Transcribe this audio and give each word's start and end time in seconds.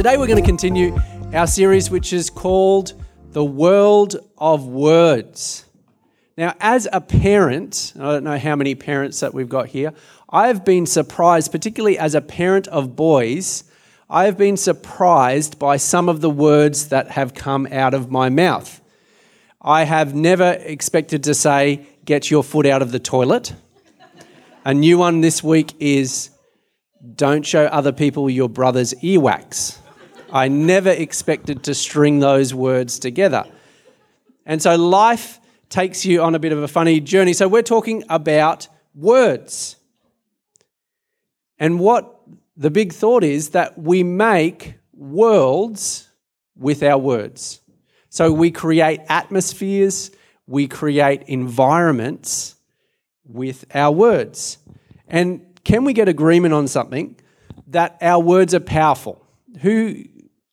Today 0.00 0.16
we're 0.16 0.26
going 0.26 0.42
to 0.42 0.48
continue 0.48 0.98
our 1.34 1.46
series, 1.46 1.90
which 1.90 2.14
is 2.14 2.30
called 2.30 2.94
The 3.32 3.44
World 3.44 4.16
of 4.38 4.66
Words. 4.66 5.66
Now, 6.38 6.54
as 6.58 6.88
a 6.90 7.02
parent, 7.02 7.92
I 7.96 8.04
don't 8.04 8.24
know 8.24 8.38
how 8.38 8.56
many 8.56 8.74
parents 8.74 9.20
that 9.20 9.34
we've 9.34 9.50
got 9.50 9.68
here, 9.68 9.92
I've 10.30 10.64
been 10.64 10.86
surprised, 10.86 11.52
particularly 11.52 11.98
as 11.98 12.14
a 12.14 12.22
parent 12.22 12.66
of 12.68 12.96
boys, 12.96 13.64
I've 14.08 14.38
been 14.38 14.56
surprised 14.56 15.58
by 15.58 15.76
some 15.76 16.08
of 16.08 16.22
the 16.22 16.30
words 16.30 16.88
that 16.88 17.08
have 17.08 17.34
come 17.34 17.68
out 17.70 17.92
of 17.92 18.10
my 18.10 18.30
mouth. 18.30 18.80
I 19.60 19.84
have 19.84 20.14
never 20.14 20.52
expected 20.52 21.24
to 21.24 21.34
say, 21.34 21.86
get 22.06 22.30
your 22.30 22.42
foot 22.42 22.64
out 22.64 22.80
of 22.80 22.90
the 22.90 23.00
toilet. 23.00 23.52
A 24.64 24.72
new 24.72 24.96
one 24.96 25.20
this 25.20 25.44
week 25.44 25.74
is, 25.78 26.30
don't 27.16 27.44
show 27.44 27.66
other 27.66 27.92
people 27.92 28.30
your 28.30 28.48
brother's 28.48 28.94
earwax. 29.02 29.76
I 30.32 30.48
never 30.48 30.90
expected 30.90 31.64
to 31.64 31.74
string 31.74 32.20
those 32.20 32.54
words 32.54 32.98
together. 32.98 33.44
And 34.46 34.62
so 34.62 34.76
life 34.76 35.40
takes 35.68 36.04
you 36.04 36.22
on 36.22 36.34
a 36.34 36.38
bit 36.38 36.52
of 36.52 36.62
a 36.62 36.68
funny 36.68 37.00
journey. 37.00 37.32
So 37.32 37.48
we're 37.48 37.62
talking 37.62 38.04
about 38.08 38.68
words. 38.94 39.76
And 41.58 41.78
what 41.78 42.20
the 42.56 42.70
big 42.70 42.92
thought 42.92 43.24
is 43.24 43.50
that 43.50 43.78
we 43.78 44.02
make 44.02 44.74
worlds 44.92 46.10
with 46.56 46.82
our 46.82 46.98
words. 46.98 47.60
So 48.08 48.32
we 48.32 48.50
create 48.50 49.00
atmospheres, 49.08 50.10
we 50.46 50.66
create 50.66 51.22
environments 51.28 52.56
with 53.24 53.64
our 53.74 53.92
words. 53.92 54.58
And 55.06 55.46
can 55.64 55.84
we 55.84 55.92
get 55.92 56.08
agreement 56.08 56.54
on 56.54 56.66
something 56.66 57.16
that 57.68 57.96
our 58.00 58.20
words 58.20 58.52
are 58.54 58.60
powerful? 58.60 59.24
Who 59.60 60.04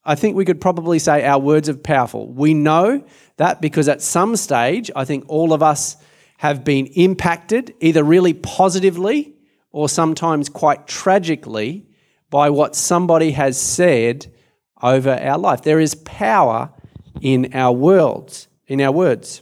I 0.08 0.16
think 0.16 0.38
we 0.38 0.45
could 0.45 0.61
probably 0.61 1.00
say 1.00 1.25
our 1.25 1.38
words 1.38 1.67
are 1.67 1.75
powerful. 1.75 2.31
We 2.31 2.53
know 2.53 3.03
that 3.36 3.59
because 3.59 3.89
at 3.89 4.02
some 4.02 4.38
stage, 4.38 4.89
I 4.95 5.03
think 5.03 5.25
all 5.27 5.52
of 5.52 5.61
us 5.61 5.97
have 6.38 6.63
been 6.63 6.86
impacted 6.88 7.75
either 7.81 8.05
really 8.05 8.33
positively 8.33 9.35
or 9.72 9.89
sometimes 9.89 10.47
quite 10.47 10.88
tragically 10.88 11.85
by 12.30 12.50
what 12.50 12.73
somebody 12.73 13.31
has 13.31 13.59
said 13.59 14.28
over 14.81 15.11
our 15.11 15.38
life. 15.38 15.63
There 15.63 15.80
is 15.80 15.94
power 15.94 16.72
in 17.22 17.53
our 17.53 17.73
worlds, 17.73 18.47
in 18.66 18.80
our 18.80 18.94
words. 18.94 19.41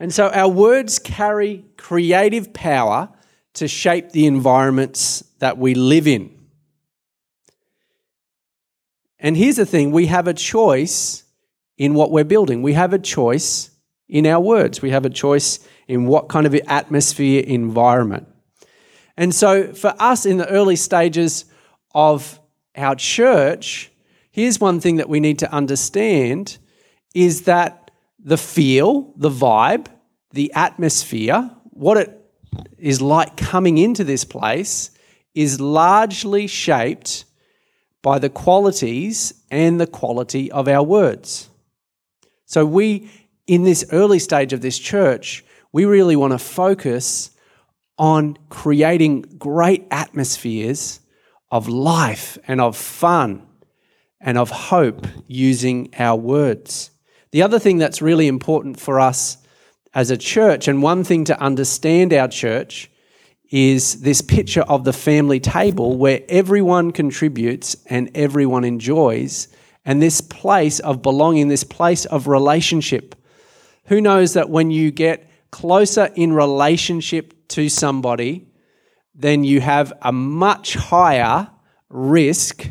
And 0.00 0.14
so 0.14 0.28
our 0.28 0.48
words 0.48 0.98
carry 0.98 1.66
creative 1.76 2.54
power 2.54 3.10
to 3.54 3.68
shape 3.68 4.12
the 4.12 4.26
environments 4.26 5.24
that 5.40 5.58
we 5.58 5.74
live 5.74 6.06
in. 6.06 6.35
And 9.18 9.36
here's 9.36 9.56
the 9.56 9.66
thing 9.66 9.92
we 9.92 10.06
have 10.06 10.28
a 10.28 10.34
choice 10.34 11.24
in 11.78 11.94
what 11.94 12.10
we're 12.10 12.24
building. 12.24 12.62
We 12.62 12.74
have 12.74 12.92
a 12.92 12.98
choice 12.98 13.70
in 14.08 14.26
our 14.26 14.40
words. 14.40 14.82
We 14.82 14.90
have 14.90 15.04
a 15.04 15.10
choice 15.10 15.58
in 15.88 16.06
what 16.06 16.28
kind 16.28 16.46
of 16.46 16.54
atmosphere, 16.66 17.42
environment. 17.46 18.28
And 19.16 19.34
so 19.34 19.72
for 19.72 19.94
us 19.98 20.26
in 20.26 20.36
the 20.36 20.48
early 20.48 20.76
stages 20.76 21.46
of 21.94 22.38
our 22.76 22.94
church, 22.94 23.90
here's 24.30 24.60
one 24.60 24.80
thing 24.80 24.96
that 24.96 25.08
we 25.08 25.20
need 25.20 25.38
to 25.40 25.52
understand 25.52 26.58
is 27.14 27.42
that 27.42 27.90
the 28.18 28.36
feel, 28.36 29.14
the 29.16 29.30
vibe, 29.30 29.86
the 30.32 30.52
atmosphere, 30.52 31.50
what 31.70 31.96
it 31.96 32.20
is 32.78 33.00
like 33.00 33.36
coming 33.36 33.78
into 33.78 34.04
this 34.04 34.24
place 34.24 34.90
is 35.34 35.60
largely 35.60 36.46
shaped 36.46 37.24
by 38.06 38.20
the 38.20 38.30
qualities 38.30 39.34
and 39.50 39.80
the 39.80 39.86
quality 39.86 40.48
of 40.52 40.68
our 40.68 40.84
words. 40.84 41.50
So, 42.44 42.64
we, 42.64 43.10
in 43.48 43.64
this 43.64 43.84
early 43.90 44.20
stage 44.20 44.52
of 44.52 44.60
this 44.60 44.78
church, 44.78 45.44
we 45.72 45.86
really 45.86 46.14
want 46.14 46.32
to 46.32 46.38
focus 46.38 47.32
on 47.98 48.38
creating 48.48 49.22
great 49.38 49.88
atmospheres 49.90 51.00
of 51.50 51.66
life 51.68 52.38
and 52.46 52.60
of 52.60 52.76
fun 52.76 53.44
and 54.20 54.38
of 54.38 54.50
hope 54.50 55.04
using 55.26 55.92
our 55.98 56.16
words. 56.16 56.92
The 57.32 57.42
other 57.42 57.58
thing 57.58 57.78
that's 57.78 58.00
really 58.00 58.28
important 58.28 58.78
for 58.78 59.00
us 59.00 59.38
as 59.94 60.12
a 60.12 60.16
church, 60.16 60.68
and 60.68 60.80
one 60.80 61.02
thing 61.02 61.24
to 61.24 61.40
understand 61.40 62.12
our 62.12 62.28
church, 62.28 62.88
is 63.50 64.00
this 64.00 64.20
picture 64.20 64.62
of 64.62 64.84
the 64.84 64.92
family 64.92 65.40
table 65.40 65.96
where 65.96 66.22
everyone 66.28 66.90
contributes 66.90 67.76
and 67.86 68.10
everyone 68.14 68.64
enjoys, 68.64 69.48
and 69.84 70.02
this 70.02 70.20
place 70.20 70.80
of 70.80 71.02
belonging, 71.02 71.48
this 71.48 71.64
place 71.64 72.04
of 72.06 72.26
relationship. 72.26 73.14
Who 73.86 74.00
knows 74.00 74.34
that 74.34 74.50
when 74.50 74.70
you 74.70 74.90
get 74.90 75.30
closer 75.50 76.10
in 76.16 76.32
relationship 76.32 77.48
to 77.48 77.68
somebody, 77.68 78.48
then 79.14 79.44
you 79.44 79.60
have 79.60 79.92
a 80.02 80.12
much 80.12 80.74
higher 80.74 81.48
risk 81.88 82.70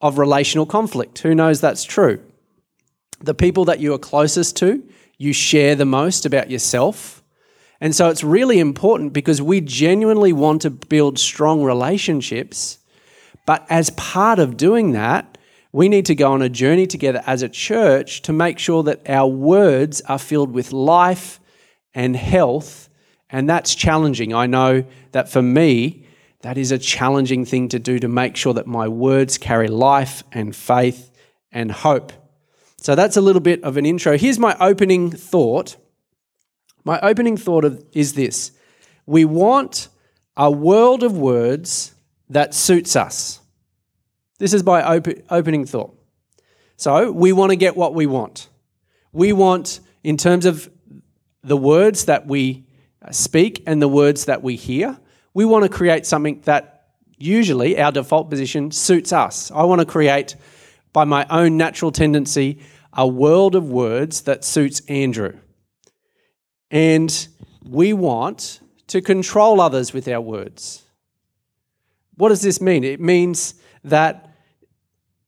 of 0.00 0.18
relational 0.18 0.64
conflict? 0.64 1.18
Who 1.18 1.34
knows 1.34 1.60
that's 1.60 1.84
true? 1.84 2.22
The 3.20 3.34
people 3.34 3.64
that 3.64 3.80
you 3.80 3.94
are 3.94 3.98
closest 3.98 4.56
to, 4.58 4.82
you 5.18 5.32
share 5.32 5.74
the 5.74 5.84
most 5.84 6.24
about 6.24 6.50
yourself 6.50 7.17
and 7.80 7.94
so 7.94 8.08
it's 8.08 8.24
really 8.24 8.58
important 8.58 9.12
because 9.12 9.40
we 9.40 9.60
genuinely 9.60 10.32
want 10.32 10.62
to 10.62 10.70
build 10.70 11.18
strong 11.18 11.62
relationships. 11.62 12.78
But 13.46 13.66
as 13.70 13.90
part 13.90 14.38
of 14.38 14.56
doing 14.56 14.92
that, 14.92 15.38
we 15.70 15.88
need 15.88 16.06
to 16.06 16.14
go 16.14 16.32
on 16.32 16.42
a 16.42 16.48
journey 16.48 16.86
together 16.86 17.22
as 17.26 17.42
a 17.42 17.48
church 17.48 18.22
to 18.22 18.32
make 18.32 18.58
sure 18.58 18.82
that 18.82 19.08
our 19.08 19.28
words 19.28 20.00
are 20.02 20.18
filled 20.18 20.52
with 20.52 20.72
life 20.72 21.40
and 21.94 22.16
health. 22.16 22.88
And 23.30 23.48
that's 23.48 23.74
challenging. 23.74 24.34
I 24.34 24.46
know 24.46 24.84
that 25.12 25.28
for 25.28 25.42
me, 25.42 26.06
that 26.40 26.58
is 26.58 26.72
a 26.72 26.78
challenging 26.78 27.44
thing 27.44 27.68
to 27.68 27.78
do 27.78 27.98
to 27.98 28.08
make 28.08 28.36
sure 28.36 28.54
that 28.54 28.66
my 28.66 28.88
words 28.88 29.38
carry 29.38 29.68
life 29.68 30.24
and 30.32 30.54
faith 30.54 31.12
and 31.52 31.70
hope. 31.70 32.12
So 32.78 32.94
that's 32.94 33.16
a 33.16 33.20
little 33.20 33.40
bit 33.40 33.62
of 33.62 33.76
an 33.76 33.84
intro. 33.84 34.16
Here's 34.16 34.38
my 34.38 34.56
opening 34.58 35.10
thought 35.10 35.76
my 36.88 36.98
opening 37.00 37.36
thought 37.36 37.66
of, 37.66 37.84
is 37.92 38.14
this 38.14 38.50
we 39.04 39.26
want 39.26 39.88
a 40.38 40.50
world 40.50 41.02
of 41.02 41.18
words 41.18 41.94
that 42.30 42.54
suits 42.54 42.96
us. 42.96 43.40
This 44.38 44.54
is 44.54 44.64
my 44.64 44.82
op- 44.82 45.22
opening 45.28 45.66
thought. 45.66 45.94
So, 46.76 47.12
we 47.12 47.32
want 47.32 47.50
to 47.50 47.56
get 47.56 47.76
what 47.76 47.94
we 47.94 48.06
want. 48.06 48.48
We 49.12 49.34
want, 49.34 49.80
in 50.02 50.16
terms 50.16 50.46
of 50.46 50.70
the 51.42 51.58
words 51.58 52.06
that 52.06 52.26
we 52.26 52.64
speak 53.10 53.64
and 53.66 53.82
the 53.82 53.88
words 53.88 54.24
that 54.24 54.42
we 54.42 54.56
hear, 54.56 54.98
we 55.34 55.44
want 55.44 55.64
to 55.64 55.68
create 55.68 56.06
something 56.06 56.40
that 56.46 56.86
usually 57.18 57.78
our 57.78 57.92
default 57.92 58.30
position 58.30 58.70
suits 58.70 59.12
us. 59.12 59.50
I 59.50 59.64
want 59.64 59.80
to 59.80 59.86
create, 59.86 60.36
by 60.94 61.04
my 61.04 61.26
own 61.28 61.58
natural 61.58 61.92
tendency, 61.92 62.60
a 62.94 63.06
world 63.06 63.54
of 63.54 63.68
words 63.70 64.22
that 64.22 64.42
suits 64.42 64.80
Andrew. 64.88 65.38
And 66.70 67.28
we 67.68 67.92
want 67.92 68.60
to 68.88 69.00
control 69.00 69.60
others 69.60 69.92
with 69.92 70.08
our 70.08 70.20
words. 70.20 70.82
What 72.16 72.30
does 72.30 72.42
this 72.42 72.60
mean? 72.60 72.84
It 72.84 73.00
means 73.00 73.54
that 73.84 74.34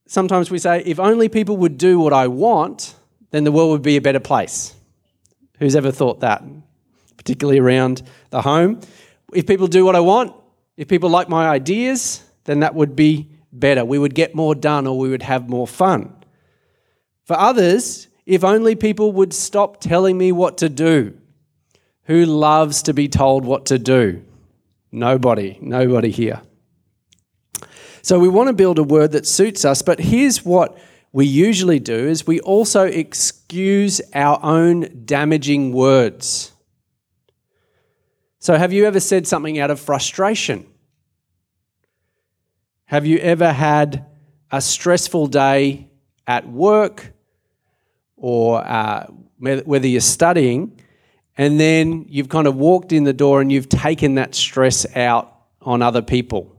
sometimes 0.07 0.51
we 0.51 0.59
say, 0.59 0.83
if 0.85 0.99
only 0.99 1.29
people 1.29 1.57
would 1.57 1.77
do 1.77 1.99
what 1.99 2.13
I 2.13 2.27
want, 2.27 2.95
then 3.31 3.43
the 3.43 3.51
world 3.51 3.71
would 3.71 3.81
be 3.81 3.97
a 3.97 4.01
better 4.01 4.19
place. 4.19 4.75
Who's 5.59 5.75
ever 5.75 5.91
thought 5.91 6.19
that? 6.19 6.43
Particularly 7.17 7.59
around 7.59 8.01
the 8.29 8.41
home. 8.41 8.81
If 9.33 9.47
people 9.47 9.67
do 9.67 9.85
what 9.85 9.95
I 9.95 10.01
want, 10.01 10.35
if 10.75 10.87
people 10.87 11.09
like 11.09 11.29
my 11.29 11.47
ideas, 11.47 12.23
then 12.43 12.59
that 12.61 12.75
would 12.75 12.95
be 12.95 13.29
better. 13.53 13.85
We 13.85 13.99
would 13.99 14.15
get 14.15 14.35
more 14.35 14.55
done 14.55 14.87
or 14.87 14.97
we 14.97 15.09
would 15.09 15.21
have 15.21 15.47
more 15.47 15.67
fun. 15.67 16.13
For 17.23 17.37
others, 17.37 18.07
if 18.25 18.43
only 18.43 18.75
people 18.75 19.11
would 19.13 19.33
stop 19.33 19.79
telling 19.79 20.17
me 20.17 20.31
what 20.31 20.57
to 20.57 20.69
do. 20.69 21.17
Who 22.05 22.25
loves 22.25 22.83
to 22.83 22.93
be 22.93 23.07
told 23.07 23.45
what 23.45 23.67
to 23.67 23.79
do? 23.79 24.23
Nobody, 24.91 25.57
nobody 25.61 26.11
here. 26.11 26.41
So 28.01 28.19
we 28.19 28.27
want 28.27 28.47
to 28.47 28.53
build 28.53 28.79
a 28.79 28.83
word 28.83 29.11
that 29.11 29.27
suits 29.27 29.63
us, 29.63 29.81
but 29.81 29.99
here's 29.99 30.43
what 30.43 30.77
we 31.13 31.25
usually 31.25 31.79
do 31.79 32.07
is 32.07 32.25
we 32.25 32.39
also 32.39 32.85
excuse 32.85 34.01
our 34.13 34.39
own 34.41 35.03
damaging 35.05 35.73
words. 35.73 36.51
So 38.39 38.57
have 38.57 38.73
you 38.73 38.85
ever 38.85 38.99
said 38.99 39.27
something 39.27 39.59
out 39.59 39.69
of 39.69 39.79
frustration? 39.79 40.65
Have 42.85 43.05
you 43.05 43.19
ever 43.19 43.53
had 43.53 44.05
a 44.51 44.61
stressful 44.61 45.27
day 45.27 45.89
at 46.27 46.49
work 46.49 47.13
or 48.17 48.65
uh, 48.65 49.07
whether 49.37 49.87
you're 49.87 50.01
studying, 50.01 50.79
and 51.41 51.59
then 51.59 52.05
you've 52.07 52.29
kind 52.29 52.45
of 52.45 52.55
walked 52.55 52.91
in 52.91 53.03
the 53.03 53.13
door 53.13 53.41
and 53.41 53.51
you've 53.51 53.67
taken 53.67 54.13
that 54.13 54.35
stress 54.35 54.85
out 54.95 55.35
on 55.59 55.81
other 55.81 56.03
people? 56.03 56.55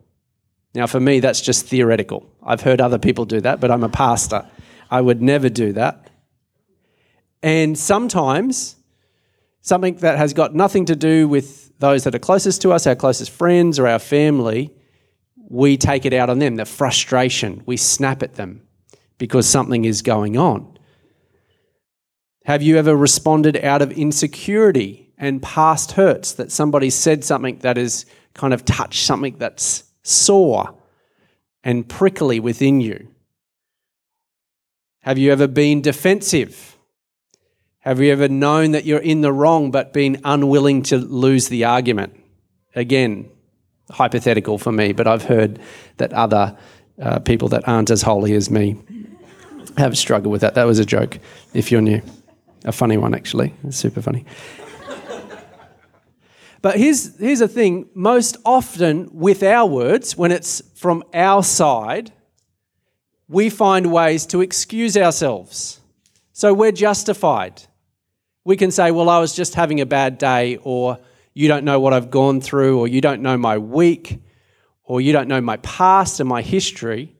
Now, 0.74 0.88
for 0.88 0.98
me, 0.98 1.20
that's 1.20 1.40
just 1.40 1.66
theoretical. 1.66 2.28
I've 2.42 2.62
heard 2.62 2.80
other 2.80 2.98
people 2.98 3.24
do 3.24 3.40
that, 3.42 3.60
but 3.60 3.70
I'm 3.70 3.84
a 3.84 3.88
pastor. 3.88 4.44
I 4.90 5.00
would 5.00 5.22
never 5.22 5.48
do 5.48 5.72
that. 5.74 6.10
And 7.44 7.78
sometimes 7.78 8.74
something 9.60 9.94
that 9.98 10.18
has 10.18 10.34
got 10.34 10.52
nothing 10.52 10.86
to 10.86 10.96
do 10.96 11.28
with 11.28 11.78
those 11.78 12.02
that 12.02 12.16
are 12.16 12.18
closest 12.18 12.60
to 12.62 12.72
us, 12.72 12.84
our 12.84 12.96
closest 12.96 13.30
friends 13.30 13.78
or 13.78 13.86
our 13.86 14.00
family, 14.00 14.74
we 15.48 15.76
take 15.76 16.04
it 16.04 16.12
out 16.12 16.28
on 16.28 16.40
them, 16.40 16.56
the 16.56 16.64
frustration. 16.64 17.62
We 17.66 17.76
snap 17.76 18.20
at 18.24 18.34
them 18.34 18.62
because 19.16 19.48
something 19.48 19.84
is 19.84 20.02
going 20.02 20.36
on. 20.36 20.71
Have 22.44 22.62
you 22.62 22.76
ever 22.76 22.96
responded 22.96 23.56
out 23.64 23.82
of 23.82 23.92
insecurity 23.92 25.12
and 25.16 25.42
past 25.42 25.92
hurts 25.92 26.32
that 26.32 26.50
somebody 26.50 26.90
said 26.90 27.24
something 27.24 27.58
that 27.58 27.76
has 27.76 28.04
kind 28.34 28.52
of 28.52 28.64
touched 28.64 29.04
something 29.04 29.36
that's 29.38 29.84
sore 30.02 30.74
and 31.62 31.88
prickly 31.88 32.40
within 32.40 32.80
you? 32.80 33.08
Have 35.00 35.18
you 35.18 35.32
ever 35.32 35.46
been 35.46 35.82
defensive? 35.82 36.76
Have 37.80 38.00
you 38.00 38.12
ever 38.12 38.28
known 38.28 38.72
that 38.72 38.84
you're 38.84 39.00
in 39.00 39.20
the 39.20 39.32
wrong 39.32 39.70
but 39.70 39.92
been 39.92 40.20
unwilling 40.24 40.82
to 40.84 40.98
lose 40.98 41.48
the 41.48 41.64
argument? 41.64 42.18
Again, 42.74 43.28
hypothetical 43.90 44.58
for 44.58 44.72
me, 44.72 44.92
but 44.92 45.06
I've 45.06 45.24
heard 45.24 45.58
that 45.96 46.12
other 46.12 46.56
uh, 47.00 47.18
people 47.20 47.48
that 47.48 47.66
aren't 47.68 47.90
as 47.90 48.02
holy 48.02 48.34
as 48.34 48.50
me 48.50 48.76
have 49.76 49.96
struggled 49.98 50.32
with 50.32 50.40
that. 50.42 50.54
That 50.54 50.64
was 50.64 50.78
a 50.78 50.84
joke, 50.84 51.18
if 51.54 51.70
you're 51.72 51.80
new. 51.80 52.02
A 52.64 52.72
funny 52.72 52.96
one, 52.96 53.14
actually. 53.14 53.54
It's 53.64 53.76
super 53.76 54.00
funny. 54.02 54.24
But 56.60 56.76
here's, 56.76 57.18
here's 57.18 57.40
the 57.40 57.48
thing 57.48 57.88
most 57.92 58.36
often 58.44 59.10
with 59.12 59.42
our 59.42 59.66
words, 59.66 60.16
when 60.16 60.30
it's 60.30 60.62
from 60.76 61.02
our 61.12 61.42
side, 61.42 62.12
we 63.26 63.50
find 63.50 63.92
ways 63.92 64.26
to 64.26 64.40
excuse 64.40 64.96
ourselves. 64.96 65.80
So 66.32 66.54
we're 66.54 66.70
justified. 66.70 67.62
We 68.44 68.56
can 68.56 68.70
say, 68.70 68.92
well, 68.92 69.08
I 69.08 69.18
was 69.18 69.34
just 69.34 69.56
having 69.56 69.80
a 69.80 69.86
bad 69.86 70.18
day, 70.18 70.56
or 70.62 70.98
you 71.34 71.48
don't 71.48 71.64
know 71.64 71.80
what 71.80 71.92
I've 71.92 72.10
gone 72.10 72.40
through, 72.40 72.78
or 72.78 72.86
you 72.86 73.00
don't 73.00 73.22
know 73.22 73.36
my 73.36 73.58
week, 73.58 74.22
or 74.84 75.00
you 75.00 75.12
don't 75.12 75.26
know 75.26 75.40
my 75.40 75.56
past 75.58 76.20
and 76.20 76.28
my 76.28 76.42
history. 76.42 77.16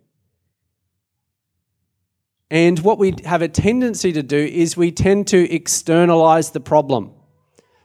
And 2.53 2.79
what 2.81 2.99
we 2.99 3.15
have 3.25 3.41
a 3.41 3.49
tendency 3.49 4.13
to 4.13 4.23
do 4.23 4.37
is 4.37 4.77
we 4.77 4.93
tend 4.93 5.27
to 5.29 5.51
externalize 5.51 6.51
the 6.51 6.61
problem. 6.61 7.11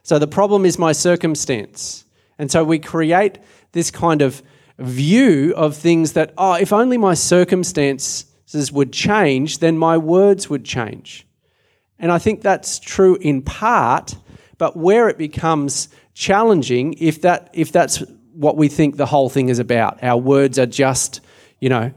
So 0.02 0.18
the 0.18 0.26
problem 0.26 0.66
is 0.66 0.78
my 0.78 0.92
circumstance. 0.92 2.04
And 2.38 2.50
so 2.50 2.64
we 2.64 2.78
create 2.78 3.38
this 3.72 3.90
kind 3.90 4.20
of 4.20 4.42
view 4.78 5.54
of 5.56 5.74
things 5.74 6.12
that, 6.12 6.34
oh, 6.36 6.52
if 6.52 6.70
only 6.70 6.98
my 6.98 7.14
circumstances 7.14 8.70
would 8.70 8.92
change, 8.92 9.60
then 9.60 9.78
my 9.78 9.96
words 9.96 10.50
would 10.50 10.66
change. 10.66 11.26
And 11.98 12.12
I 12.12 12.18
think 12.18 12.42
that's 12.42 12.78
true 12.78 13.16
in 13.22 13.40
part, 13.40 14.16
but 14.58 14.76
where 14.76 15.08
it 15.08 15.16
becomes 15.16 15.88
challenging, 16.12 16.92
if, 16.98 17.22
that, 17.22 17.48
if 17.54 17.72
that's 17.72 18.02
what 18.34 18.58
we 18.58 18.68
think 18.68 18.98
the 18.98 19.06
whole 19.06 19.30
thing 19.30 19.48
is 19.48 19.60
about, 19.60 20.04
our 20.04 20.18
words 20.18 20.58
are 20.58 20.66
just, 20.66 21.22
you 21.58 21.70
know, 21.70 21.90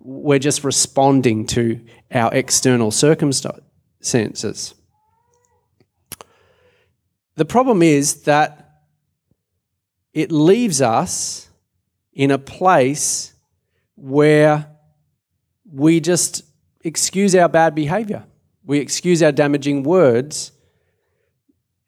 we're 0.00 0.38
just 0.38 0.62
responding 0.64 1.46
to 1.46 1.80
our 2.12 2.32
external 2.34 2.90
circumstances. 2.90 4.74
The 7.36 7.44
problem 7.44 7.82
is 7.82 8.22
that 8.22 8.82
it 10.12 10.32
leaves 10.32 10.80
us 10.82 11.48
in 12.12 12.30
a 12.30 12.38
place 12.38 13.32
where 13.94 14.66
we 15.70 16.00
just 16.00 16.42
excuse 16.82 17.34
our 17.34 17.48
bad 17.48 17.74
behavior. 17.74 18.24
We 18.64 18.78
excuse 18.78 19.22
our 19.22 19.32
damaging 19.32 19.82
words 19.82 20.52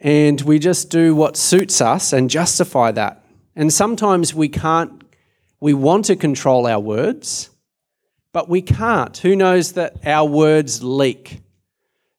and 0.01 0.41
we 0.43 0.59
just 0.59 0.91
do 0.91 1.15
what 1.15 1.37
suits 1.37 1.81
us 1.81 2.13
and 2.13 2.31
justify 2.31 2.91
that. 2.93 3.25
And 3.55 3.73
sometimes 3.73 4.35
we 4.35 4.49
can't, 4.49 5.03
we 5.61 5.75
want 5.75 6.07
to 6.07 6.17
control 6.17 6.67
our 6.67 6.81
words, 6.81 7.51
but 8.32 8.49
we 8.49 8.62
can't. 8.62 9.17
Who 9.19 9.35
knows 9.37 9.73
that 9.73 10.06
our 10.06 10.29
words 10.29 10.82
leak? 10.82 11.41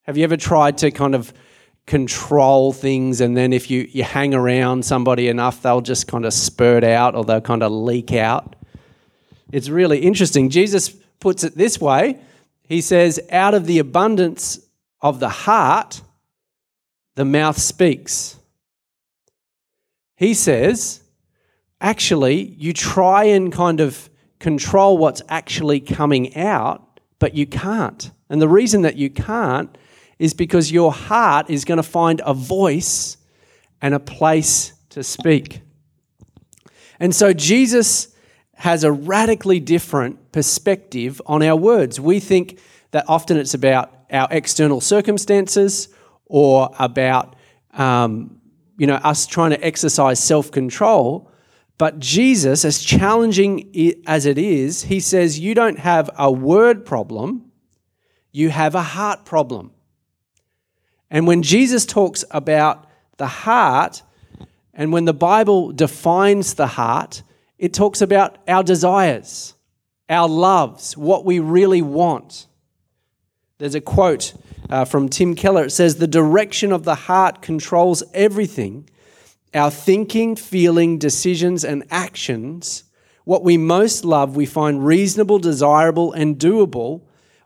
Have 0.03 0.17
you 0.17 0.23
ever 0.23 0.37
tried 0.37 0.77
to 0.79 0.91
kind 0.91 1.15
of 1.15 1.33
control 1.87 2.71
things 2.71 3.21
and 3.21 3.35
then 3.35 3.51
if 3.51 3.69
you, 3.69 3.87
you 3.91 4.03
hang 4.03 4.33
around 4.33 4.85
somebody 4.85 5.27
enough 5.27 5.61
they'll 5.61 5.81
just 5.81 6.07
kind 6.07 6.25
of 6.25 6.33
spurt 6.33 6.83
out 6.83 7.15
or 7.15 7.25
they'll 7.25 7.41
kind 7.41 7.63
of 7.63 7.71
leak 7.71 8.13
out 8.13 8.55
it's 9.51 9.67
really 9.67 9.99
interesting 9.99 10.49
jesus 10.49 10.89
puts 11.19 11.43
it 11.43 11.55
this 11.57 11.81
way 11.81 12.19
he 12.63 12.79
says 12.81 13.19
out 13.31 13.53
of 13.53 13.65
the 13.65 13.79
abundance 13.79 14.59
of 15.01 15.19
the 15.19 15.27
heart 15.27 16.01
the 17.15 17.25
mouth 17.25 17.57
speaks 17.57 18.37
he 20.15 20.33
says 20.33 21.01
actually 21.81 22.41
you 22.57 22.73
try 22.73 23.23
and 23.23 23.51
kind 23.51 23.79
of 23.79 24.09
control 24.41 24.97
what's 24.97 25.21
actually 25.29 25.79
coming 25.79 26.35
out 26.35 26.99
but 27.19 27.33
you 27.33 27.45
can't 27.45 28.11
and 28.29 28.41
the 28.41 28.49
reason 28.49 28.81
that 28.81 28.97
you 28.97 29.09
can't 29.09 29.77
is 30.21 30.35
because 30.35 30.71
your 30.71 30.91
heart 30.91 31.49
is 31.49 31.65
going 31.65 31.77
to 31.77 31.83
find 31.83 32.21
a 32.25 32.33
voice 32.33 33.17
and 33.81 33.95
a 33.95 33.99
place 33.99 34.73
to 34.89 35.03
speak. 35.03 35.61
And 36.99 37.15
so 37.15 37.33
Jesus 37.33 38.15
has 38.53 38.83
a 38.83 38.91
radically 38.91 39.59
different 39.59 40.31
perspective 40.31 41.19
on 41.25 41.41
our 41.41 41.55
words. 41.55 41.99
We 41.99 42.19
think 42.19 42.59
that 42.91 43.05
often 43.07 43.38
it's 43.38 43.55
about 43.55 43.91
our 44.12 44.27
external 44.29 44.79
circumstances 44.79 45.89
or 46.25 46.69
about 46.77 47.36
um, 47.74 48.39
you 48.77 48.86
know 48.86 48.95
us 48.95 49.25
trying 49.25 49.51
to 49.51 49.65
exercise 49.65 50.24
self-control. 50.24 51.30
But 51.81 51.97
Jesus, 51.97 52.63
as 52.63 52.83
challenging 52.83 54.03
as 54.05 54.27
it 54.27 54.38
is, 54.38 54.83
he 54.83 55.00
says 55.00 55.39
you 55.39 55.55
don't 55.55 55.79
have 55.79 56.11
a 56.15 56.31
word 56.31 56.85
problem, 56.85 57.51
you 58.31 58.51
have 58.51 58.75
a 58.75 58.83
heart 58.83 59.25
problem. 59.25 59.71
And 61.09 61.25
when 61.25 61.41
Jesus 61.41 61.88
talks 61.88 62.23
about 62.29 62.85
the 63.17 63.25
heart, 63.25 64.03
and 64.75 64.93
when 64.93 65.05
the 65.05 65.13
Bible 65.15 65.71
defines 65.71 66.53
the 66.53 66.67
heart, 66.67 67.23
it 67.57 67.73
talks 67.73 68.00
about 68.00 68.38
our 68.47 68.61
desires, 68.61 69.55
our 70.07 70.29
loves, 70.29 70.95
what 70.95 71.25
we 71.25 71.39
really 71.39 71.81
want. 71.81 72.45
There's 73.57 73.73
a 73.73 73.81
quote 73.81 74.35
uh, 74.69 74.85
from 74.85 75.09
Tim 75.09 75.33
Keller. 75.33 75.63
It 75.63 75.71
says, 75.71 75.95
The 75.95 76.05
direction 76.05 76.71
of 76.71 76.83
the 76.83 76.93
heart 76.93 77.41
controls 77.41 78.03
everything 78.13 78.88
our 79.53 79.72
thinking, 79.72 80.36
feeling, 80.36 80.98
decisions, 80.98 81.63
and 81.63 81.84
actions. 81.91 82.86
What 83.25 83.43
we 83.43 83.58
most 83.58 84.05
love, 84.05 84.36
we 84.36 84.46
find 84.46 84.86
reasonable, 84.86 85.39
desirable, 85.39 86.13
and 86.13 86.38
doable 86.38 87.01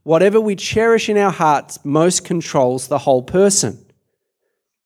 whatever 0.06 0.40
we 0.40 0.56
cherish 0.56 1.10
in 1.10 1.18
our 1.18 1.32
hearts 1.32 1.84
most 1.84 2.24
controls 2.24 2.88
the 2.88 3.00
whole 3.00 3.24
person. 3.24 3.86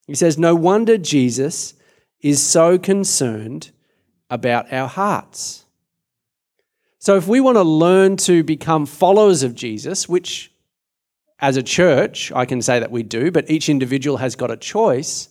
He 0.08 0.16
says, 0.16 0.38
No 0.38 0.56
wonder 0.56 0.98
Jesus 0.98 1.76
is 2.22 2.42
so 2.42 2.80
concerned 2.80 3.70
about 4.30 4.72
our 4.74 4.88
hearts. 4.88 5.66
So, 7.00 7.16
if 7.16 7.28
we 7.28 7.42
want 7.42 7.58
to 7.58 7.64
learn 7.64 8.18
to 8.18 8.44
become 8.44 8.86
followers 8.86 9.44
of 9.44 9.56
Jesus, 9.56 10.10
which 10.10 10.52
as 11.40 11.58
a 11.58 11.64
church, 11.64 12.32
I 12.32 12.46
can 12.46 12.62
say 12.62 12.80
that 12.80 12.92
we 12.92 13.04
do, 13.04 13.30
but 13.30 13.50
each 13.50 13.70
individual 13.70 14.18
has 14.18 14.36
got 14.36 14.52
a 14.52 14.58
choice. 14.58 15.30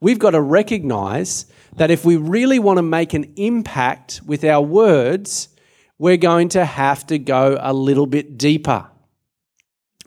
We've 0.00 0.18
got 0.18 0.30
to 0.30 0.40
recognize 0.40 1.46
that 1.76 1.90
if 1.90 2.04
we 2.04 2.16
really 2.16 2.58
want 2.58 2.78
to 2.78 2.82
make 2.82 3.12
an 3.12 3.32
impact 3.36 4.22
with 4.24 4.44
our 4.44 4.62
words, 4.62 5.48
we're 5.98 6.16
going 6.16 6.48
to 6.50 6.64
have 6.64 7.06
to 7.08 7.18
go 7.18 7.58
a 7.60 7.74
little 7.74 8.06
bit 8.06 8.38
deeper. 8.38 8.86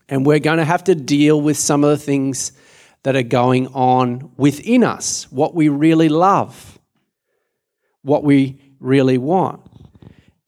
And 0.10 0.26
we're 0.26 0.40
going 0.40 0.58
to 0.58 0.66
have 0.66 0.84
to 0.86 0.96
deal 0.96 1.40
with 1.40 1.58
some 1.58 1.84
of 1.84 1.92
the 1.92 1.98
things 1.98 2.52
that 3.04 3.16
are 3.16 3.24
going 3.24 3.68
on 3.68 4.32
within 4.38 4.84
us, 4.84 5.32
what 5.32 5.54
we 5.54 5.70
really 5.70 6.10
love, 6.10 6.80
what 8.02 8.24
we 8.24 8.60
really 8.80 9.18
want. 9.18 9.62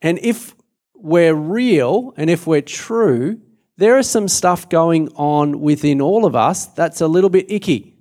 And 0.02 0.18
if 0.18 0.54
we're 0.94 1.34
real 1.34 2.12
and 2.16 2.28
if 2.28 2.46
we're 2.46 2.62
true, 2.62 3.40
there 3.76 3.98
is 3.98 4.08
some 4.08 4.28
stuff 4.28 4.68
going 4.68 5.08
on 5.14 5.60
within 5.60 6.00
all 6.00 6.24
of 6.24 6.34
us 6.34 6.66
that's 6.66 7.00
a 7.00 7.06
little 7.06 7.30
bit 7.30 7.50
icky. 7.50 7.95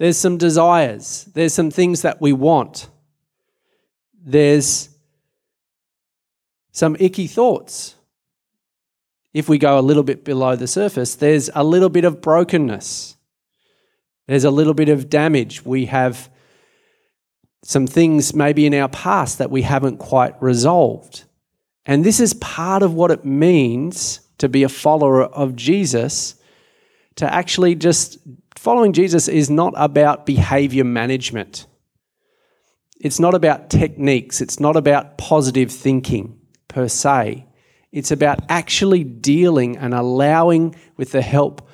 There's 0.00 0.16
some 0.16 0.38
desires, 0.38 1.28
there's 1.34 1.52
some 1.52 1.70
things 1.70 2.00
that 2.00 2.22
we 2.22 2.32
want, 2.32 2.88
there's 4.18 4.88
some 6.72 6.96
icky 6.98 7.26
thoughts. 7.26 7.96
If 9.34 9.46
we 9.46 9.58
go 9.58 9.78
a 9.78 9.82
little 9.82 10.02
bit 10.02 10.24
below 10.24 10.56
the 10.56 10.66
surface, 10.66 11.16
there's 11.16 11.50
a 11.54 11.62
little 11.62 11.90
bit 11.90 12.06
of 12.06 12.22
brokenness. 12.22 13.18
There's 14.26 14.44
a 14.44 14.50
little 14.50 14.72
bit 14.72 14.88
of 14.88 15.10
damage. 15.10 15.66
We 15.66 15.84
have 15.86 16.30
some 17.62 17.86
things 17.86 18.32
maybe 18.32 18.64
in 18.64 18.72
our 18.72 18.88
past 18.88 19.36
that 19.36 19.50
we 19.50 19.60
haven't 19.60 19.98
quite 19.98 20.42
resolved. 20.42 21.24
And 21.84 22.06
this 22.06 22.20
is 22.20 22.32
part 22.32 22.82
of 22.82 22.94
what 22.94 23.10
it 23.10 23.26
means 23.26 24.20
to 24.38 24.48
be 24.48 24.62
a 24.62 24.70
follower 24.70 25.24
of 25.24 25.56
Jesus, 25.56 26.36
to 27.16 27.30
actually 27.30 27.74
just 27.74 28.16
following 28.56 28.92
Jesus 28.92 29.28
is 29.28 29.50
not 29.50 29.72
about 29.76 30.26
behavior 30.26 30.84
management. 30.84 31.66
It's 33.00 33.18
not 33.18 33.34
about 33.34 33.70
techniques. 33.70 34.40
It's 34.40 34.60
not 34.60 34.76
about 34.76 35.16
positive 35.16 35.72
thinking 35.72 36.38
per 36.68 36.88
se. 36.88 37.46
It's 37.92 38.10
about 38.10 38.40
actually 38.48 39.04
dealing 39.04 39.76
and 39.76 39.94
allowing, 39.94 40.76
with 40.96 41.12
the 41.12 41.22
help 41.22 41.68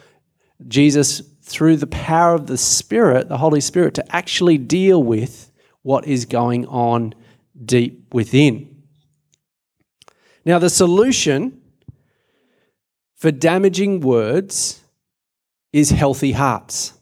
Jesus 0.67 1.21
through 1.43 1.77
the 1.77 1.87
power 1.87 2.35
of 2.35 2.47
the 2.47 2.57
Spirit, 2.57 3.29
the 3.29 3.39
Holy 3.39 3.61
Spirit, 3.61 3.95
to 3.95 4.15
actually 4.15 4.59
deal 4.59 5.03
with 5.03 5.51
what 5.83 6.07
is 6.07 6.25
going 6.25 6.67
on 6.67 7.15
deep 7.65 8.13
within. 8.15 8.83
Now, 10.45 10.59
the 10.59 10.71
solution 10.71 11.61
for 13.17 13.31
damaging 13.31 14.01
words 14.01 14.83
is 15.77 15.91
healthy 15.91 16.33
hearts. 16.33 16.95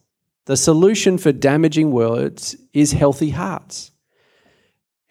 The 0.47 0.57
solution 0.57 1.17
for 1.17 1.31
damaging 1.31 1.93
words 1.93 2.57
is 2.73 2.91
healthy 2.91 3.31
hearts. 3.31 3.93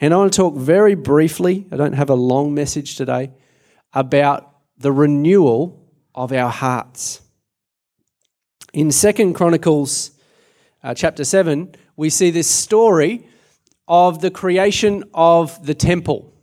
And 0.01 0.13
I 0.13 0.17
want 0.17 0.33
to 0.33 0.37
talk 0.37 0.55
very 0.57 0.95
briefly, 0.95 1.65
I 1.71 1.77
don't 1.77 1.93
have 1.93 2.09
a 2.09 2.13
long 2.15 2.53
message 2.53 2.97
today, 2.97 3.31
about 3.93 4.53
the 4.77 4.91
renewal 4.91 5.81
of 6.13 6.33
our 6.33 6.49
hearts. 6.49 7.21
In 8.73 8.91
Second 8.91 9.33
Chronicles 9.33 10.11
uh, 10.83 10.93
chapter 10.93 11.23
7, 11.23 11.73
we 11.95 12.09
see 12.09 12.31
this 12.31 12.49
story 12.49 13.29
of 13.87 14.19
the 14.19 14.29
creation 14.29 15.05
of 15.13 15.65
the 15.65 15.73
temple. 15.73 16.33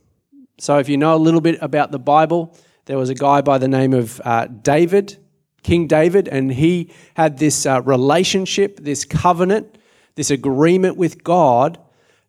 So, 0.57 0.79
if 0.79 0.89
you 0.89 0.97
know 0.97 1.13
a 1.13 1.21
little 1.21 1.41
bit 1.41 1.59
about 1.61 1.91
the 1.91 1.99
Bible, 1.99 2.57
there 2.85 2.97
was 2.97 3.11
a 3.11 3.15
guy 3.15 3.41
by 3.41 3.59
the 3.59 3.67
name 3.67 3.93
of 3.93 4.19
uh, 4.25 4.47
David, 4.47 5.17
King 5.63 5.87
David, 5.87 6.27
and 6.27 6.51
he 6.51 6.91
had 7.15 7.37
this 7.37 7.65
uh, 7.65 7.81
relationship, 7.83 8.79
this 8.79 9.05
covenant, 9.05 9.77
this 10.15 10.31
agreement 10.31 10.97
with 10.97 11.23
God 11.23 11.79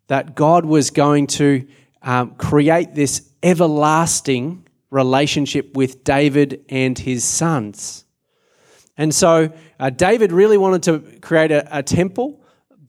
that 0.08 0.34
God 0.34 0.64
was 0.64 0.90
going 0.90 1.26
to 1.28 1.66
um, 2.02 2.34
create 2.34 2.94
this 2.94 3.30
everlasting 3.42 4.66
relationship 4.90 5.74
with 5.74 6.04
David 6.04 6.64
and 6.68 6.98
his 6.98 7.24
sons. 7.24 8.04
And 8.96 9.14
so 9.14 9.52
uh, 9.80 9.90
David 9.90 10.32
really 10.32 10.58
wanted 10.58 10.82
to 10.84 11.20
create 11.20 11.50
a, 11.50 11.78
a 11.78 11.82
temple 11.82 12.42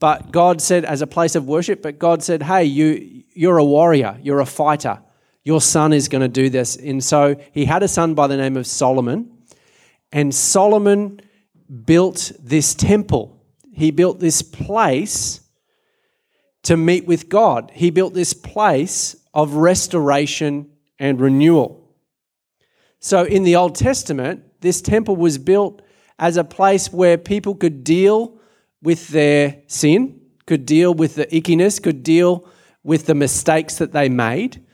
but 0.04 0.32
God 0.32 0.60
said, 0.60 0.84
as 0.84 1.00
a 1.00 1.06
place 1.06 1.34
of 1.34 1.46
worship, 1.46 1.80
but 1.80 1.98
God 1.98 2.22
said, 2.22 2.42
hey, 2.42 2.64
you, 2.64 3.24
you're 3.32 3.56
a 3.58 3.64
warrior, 3.64 4.18
you're 4.22 4.40
a 4.40 4.44
fighter. 4.44 5.00
Your 5.44 5.60
son 5.60 5.94
is 5.94 6.08
going 6.08 6.20
to 6.20 6.28
do 6.28 6.50
this. 6.50 6.76
And 6.76 7.02
so 7.02 7.36
he 7.52 7.64
had 7.64 7.82
a 7.82 7.88
son 7.88 8.12
by 8.14 8.26
the 8.26 8.36
name 8.36 8.58
of 8.58 8.66
Solomon. 8.66 9.30
And 10.12 10.34
Solomon 10.34 11.20
built 11.84 12.32
this 12.40 12.74
temple. 12.74 13.42
He 13.72 13.90
built 13.90 14.20
this 14.20 14.42
place 14.42 15.40
to 16.62 16.76
meet 16.76 17.06
with 17.06 17.28
God. 17.28 17.70
He 17.74 17.90
built 17.90 18.14
this 18.14 18.32
place 18.32 19.16
of 19.32 19.54
restoration 19.54 20.70
and 20.98 21.20
renewal. 21.20 21.80
So 23.00 23.24
in 23.24 23.42
the 23.42 23.56
Old 23.56 23.74
Testament, 23.74 24.44
this 24.60 24.80
temple 24.80 25.16
was 25.16 25.36
built 25.36 25.82
as 26.18 26.36
a 26.36 26.44
place 26.44 26.92
where 26.92 27.18
people 27.18 27.54
could 27.54 27.84
deal 27.84 28.38
with 28.82 29.08
their 29.08 29.62
sin, 29.66 30.20
could 30.46 30.64
deal 30.64 30.94
with 30.94 31.16
the 31.16 31.26
ickiness, 31.26 31.82
could 31.82 32.02
deal 32.02 32.48
with 32.82 33.06
the 33.06 33.14
mistakes 33.14 33.78
that 33.78 33.92
they 33.92 34.08
made, 34.08 34.64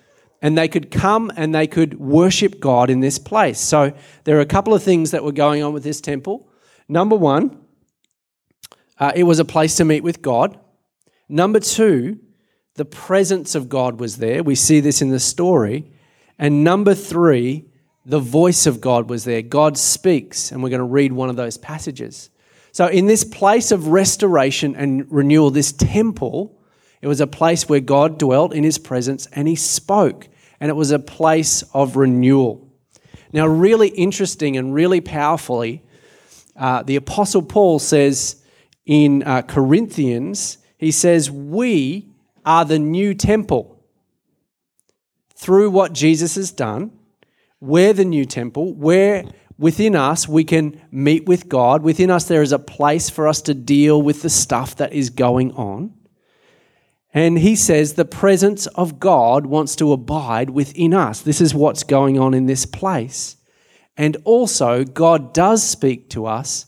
and 0.42 0.56
they 0.56 0.68
could 0.68 0.90
come 0.90 1.30
and 1.37 1.54
they 1.54 1.66
could 1.66 1.99
worship 1.99 2.61
God 2.61 2.90
in 2.90 3.00
this 3.00 3.18
place. 3.18 3.59
So 3.59 3.92
there 4.25 4.38
are 4.38 4.40
a 4.40 4.47
couple 4.47 4.75
of 4.75 4.82
things 4.82 5.11
that 5.11 5.23
were 5.23 5.32
going 5.32 5.62
on 5.62 5.73
with 5.73 5.85
this 5.85 6.00
temple. 6.00 6.49
Number 6.88 7.16
one, 7.16 7.59
uh, 8.99 9.12
it 9.14 9.25
was 9.25 9.38
a 9.38 9.44
place 9.44 9.76
to 9.76 9.85
meet 9.85 10.02
with 10.02 10.23
God. 10.23 10.59
Number 11.28 11.61
two, 11.61 12.18
the 12.75 12.85
presence 12.85 13.54
of 13.54 13.68
God 13.68 14.00
was 14.00 14.16
there. 14.16 14.42
We 14.42 14.54
see 14.54 14.80
this 14.80 15.02
in 15.02 15.11
the 15.11 15.20
story. 15.20 15.90
And 16.38 16.64
number 16.64 16.94
three, 16.94 17.66
the 18.06 18.18
voice 18.18 18.66
of 18.66 18.80
God 18.80 19.11
was 19.11 19.25
there. 19.25 19.42
God 19.42 19.76
speaks, 19.76 20.50
and 20.50 20.62
we're 20.62 20.70
going 20.70 20.78
to 20.78 20.85
read 20.85 21.12
one 21.12 21.28
of 21.28 21.37
those 21.37 21.59
passages. 21.59 22.30
So, 22.73 22.87
in 22.87 23.06
this 23.06 23.25
place 23.25 23.73
of 23.73 23.88
restoration 23.88 24.75
and 24.75 25.11
renewal, 25.11 25.50
this 25.50 25.73
temple, 25.73 26.59
it 27.02 27.07
was 27.07 27.21
a 27.21 27.26
place 27.26 27.69
where 27.69 27.80
God 27.80 28.19
dwelt 28.19 28.52
in 28.52 28.64
his 28.64 28.78
presence 28.78 29.26
and 29.33 29.49
he 29.49 29.57
spoke, 29.57 30.28
and 30.61 30.69
it 30.69 30.75
was 30.75 30.90
a 30.90 30.99
place 30.99 31.62
of 31.75 31.97
renewal. 31.97 32.69
Now, 33.33 33.47
really 33.47 33.88
interesting 33.88 34.57
and 34.57 34.75
really 34.75 35.00
powerfully, 35.00 35.83
uh, 36.57 36.83
the 36.83 36.97
Apostle 36.97 37.42
Paul 37.42 37.78
says 37.78 38.42
in 38.85 39.23
uh, 39.23 39.42
Corinthians, 39.42 40.59
he 40.76 40.90
says, 40.90 41.30
We 41.30 42.09
are 42.45 42.64
the 42.64 42.78
new 42.78 43.14
temple. 43.14 43.83
Through 45.35 45.71
what 45.71 45.92
Jesus 45.92 46.35
has 46.35 46.50
done, 46.50 46.92
we're 47.61 47.92
the 47.92 48.04
new 48.04 48.25
temple. 48.25 48.75
We're 48.75 49.25
within 49.59 49.95
us, 49.95 50.26
we 50.26 50.45
can 50.45 50.80
meet 50.90 51.26
with 51.26 51.49
God. 51.49 51.83
Within 51.83 52.11
us, 52.11 52.25
there 52.25 52.42
is 52.42 52.52
a 52.52 52.59
place 52.59 53.09
for 53.09 53.28
us 53.28 53.42
to 53.42 53.54
deal 53.54 54.00
with 54.02 54.23
the 54.23 54.30
stuff 54.30 54.76
that 54.76 54.92
is 54.92 55.11
going 55.11 55.52
on. 55.52 55.95
And 57.12 57.38
he 57.38 57.56
says 57.56 57.94
the 57.94 58.04
presence 58.04 58.66
of 58.68 59.00
God 59.00 59.46
wants 59.46 59.74
to 59.76 59.92
abide 59.92 60.50
within 60.50 60.94
us. 60.94 61.20
This 61.20 61.40
is 61.40 61.54
what's 61.54 61.82
going 61.82 62.18
on 62.18 62.34
in 62.34 62.46
this 62.46 62.66
place. 62.66 63.36
And 63.96 64.16
also, 64.24 64.84
God 64.84 65.34
does 65.34 65.62
speak 65.68 66.08
to 66.10 66.26
us 66.26 66.66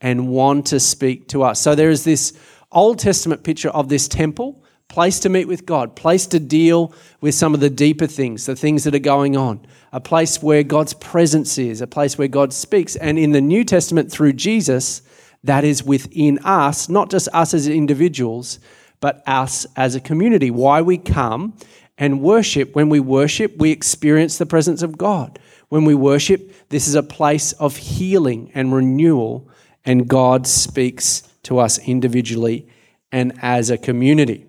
and 0.00 0.28
want 0.28 0.66
to 0.66 0.80
speak 0.80 1.28
to 1.28 1.42
us. 1.44 1.60
So 1.60 1.74
there 1.74 1.90
is 1.90 2.04
this 2.04 2.32
Old 2.72 2.98
Testament 2.98 3.44
picture 3.44 3.70
of 3.70 3.88
this 3.88 4.08
temple, 4.08 4.64
place 4.88 5.20
to 5.20 5.28
meet 5.28 5.46
with 5.46 5.64
God, 5.64 5.94
place 5.94 6.26
to 6.26 6.40
deal 6.40 6.92
with 7.20 7.34
some 7.34 7.54
of 7.54 7.60
the 7.60 7.70
deeper 7.70 8.06
things, 8.06 8.46
the 8.46 8.56
things 8.56 8.84
that 8.84 8.94
are 8.94 8.98
going 8.98 9.36
on 9.36 9.66
a 9.94 10.00
place 10.00 10.42
where 10.42 10.64
God's 10.64 10.92
presence 10.92 11.56
is, 11.56 11.80
a 11.80 11.86
place 11.86 12.18
where 12.18 12.26
God 12.26 12.52
speaks. 12.52 12.96
And 12.96 13.16
in 13.16 13.30
the 13.30 13.40
New 13.40 13.62
Testament, 13.62 14.10
through 14.10 14.32
Jesus, 14.32 15.02
that 15.44 15.62
is 15.62 15.84
within 15.84 16.40
us, 16.40 16.88
not 16.88 17.12
just 17.12 17.28
us 17.32 17.54
as 17.54 17.68
individuals, 17.68 18.58
but 19.04 19.22
us 19.26 19.66
as 19.76 19.94
a 19.94 20.00
community. 20.00 20.50
Why 20.50 20.80
we 20.80 20.96
come 20.96 21.58
and 21.98 22.22
worship. 22.22 22.74
When 22.74 22.88
we 22.88 23.00
worship, 23.00 23.54
we 23.58 23.70
experience 23.70 24.38
the 24.38 24.46
presence 24.46 24.80
of 24.80 24.96
God. 24.96 25.38
When 25.68 25.84
we 25.84 25.94
worship, 25.94 26.70
this 26.70 26.88
is 26.88 26.94
a 26.94 27.02
place 27.02 27.52
of 27.52 27.76
healing 27.76 28.50
and 28.54 28.72
renewal, 28.72 29.50
and 29.84 30.08
God 30.08 30.46
speaks 30.46 31.22
to 31.42 31.58
us 31.58 31.78
individually 31.86 32.66
and 33.12 33.38
as 33.42 33.68
a 33.68 33.76
community. 33.76 34.46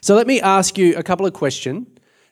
So 0.00 0.14
let 0.14 0.28
me 0.28 0.40
ask 0.40 0.78
you 0.78 0.96
a 0.96 1.02
couple 1.02 1.26
of 1.26 1.32
questions 1.32 1.88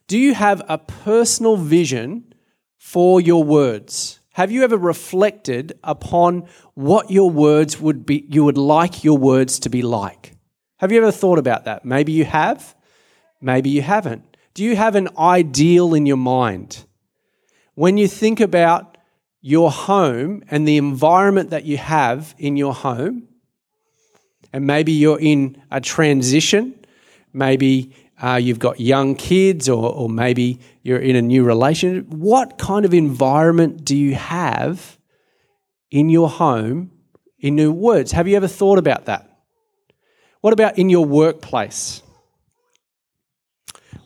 do 0.06 0.16
you 0.16 0.32
have 0.32 0.62
a 0.68 0.78
personal 0.78 1.56
vision 1.56 2.32
for 2.76 3.20
your 3.20 3.42
words? 3.42 4.20
Have 4.34 4.52
you 4.52 4.62
ever 4.62 4.76
reflected 4.76 5.76
upon 5.82 6.46
what 6.74 7.10
your 7.10 7.32
words 7.32 7.80
would 7.80 8.06
be, 8.06 8.24
you 8.28 8.44
would 8.44 8.56
like 8.56 9.02
your 9.02 9.18
words 9.18 9.58
to 9.58 9.68
be 9.68 9.82
like? 9.82 10.37
Have 10.78 10.92
you 10.92 10.98
ever 10.98 11.10
thought 11.10 11.38
about 11.38 11.64
that? 11.64 11.84
Maybe 11.84 12.12
you 12.12 12.24
have, 12.24 12.76
maybe 13.40 13.68
you 13.68 13.82
haven't. 13.82 14.36
Do 14.54 14.62
you 14.62 14.76
have 14.76 14.94
an 14.94 15.08
ideal 15.18 15.92
in 15.92 16.06
your 16.06 16.16
mind? 16.16 16.84
When 17.74 17.96
you 17.96 18.06
think 18.06 18.40
about 18.40 18.96
your 19.40 19.70
home 19.70 20.42
and 20.50 20.66
the 20.66 20.76
environment 20.76 21.50
that 21.50 21.64
you 21.64 21.78
have 21.78 22.34
in 22.38 22.56
your 22.56 22.74
home, 22.74 23.28
and 24.52 24.66
maybe 24.66 24.92
you're 24.92 25.20
in 25.20 25.60
a 25.70 25.80
transition, 25.80 26.74
maybe 27.32 27.92
uh, 28.22 28.36
you've 28.36 28.58
got 28.58 28.78
young 28.78 29.16
kids, 29.16 29.68
or, 29.68 29.92
or 29.92 30.08
maybe 30.08 30.60
you're 30.82 30.98
in 30.98 31.16
a 31.16 31.22
new 31.22 31.44
relationship. 31.44 32.06
What 32.08 32.56
kind 32.56 32.84
of 32.84 32.94
environment 32.94 33.84
do 33.84 33.96
you 33.96 34.14
have 34.14 34.96
in 35.90 36.08
your 36.08 36.28
home, 36.28 36.92
in 37.40 37.56
new 37.56 37.72
words? 37.72 38.12
Have 38.12 38.28
you 38.28 38.36
ever 38.36 38.48
thought 38.48 38.78
about 38.78 39.06
that? 39.06 39.27
What 40.40 40.52
about 40.52 40.78
in 40.78 40.88
your 40.88 41.04
workplace? 41.04 42.02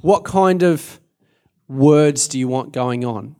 What 0.00 0.24
kind 0.24 0.62
of 0.62 1.00
words 1.68 2.28
do 2.28 2.38
you 2.38 2.48
want 2.48 2.72
going 2.72 3.04
on? 3.04 3.36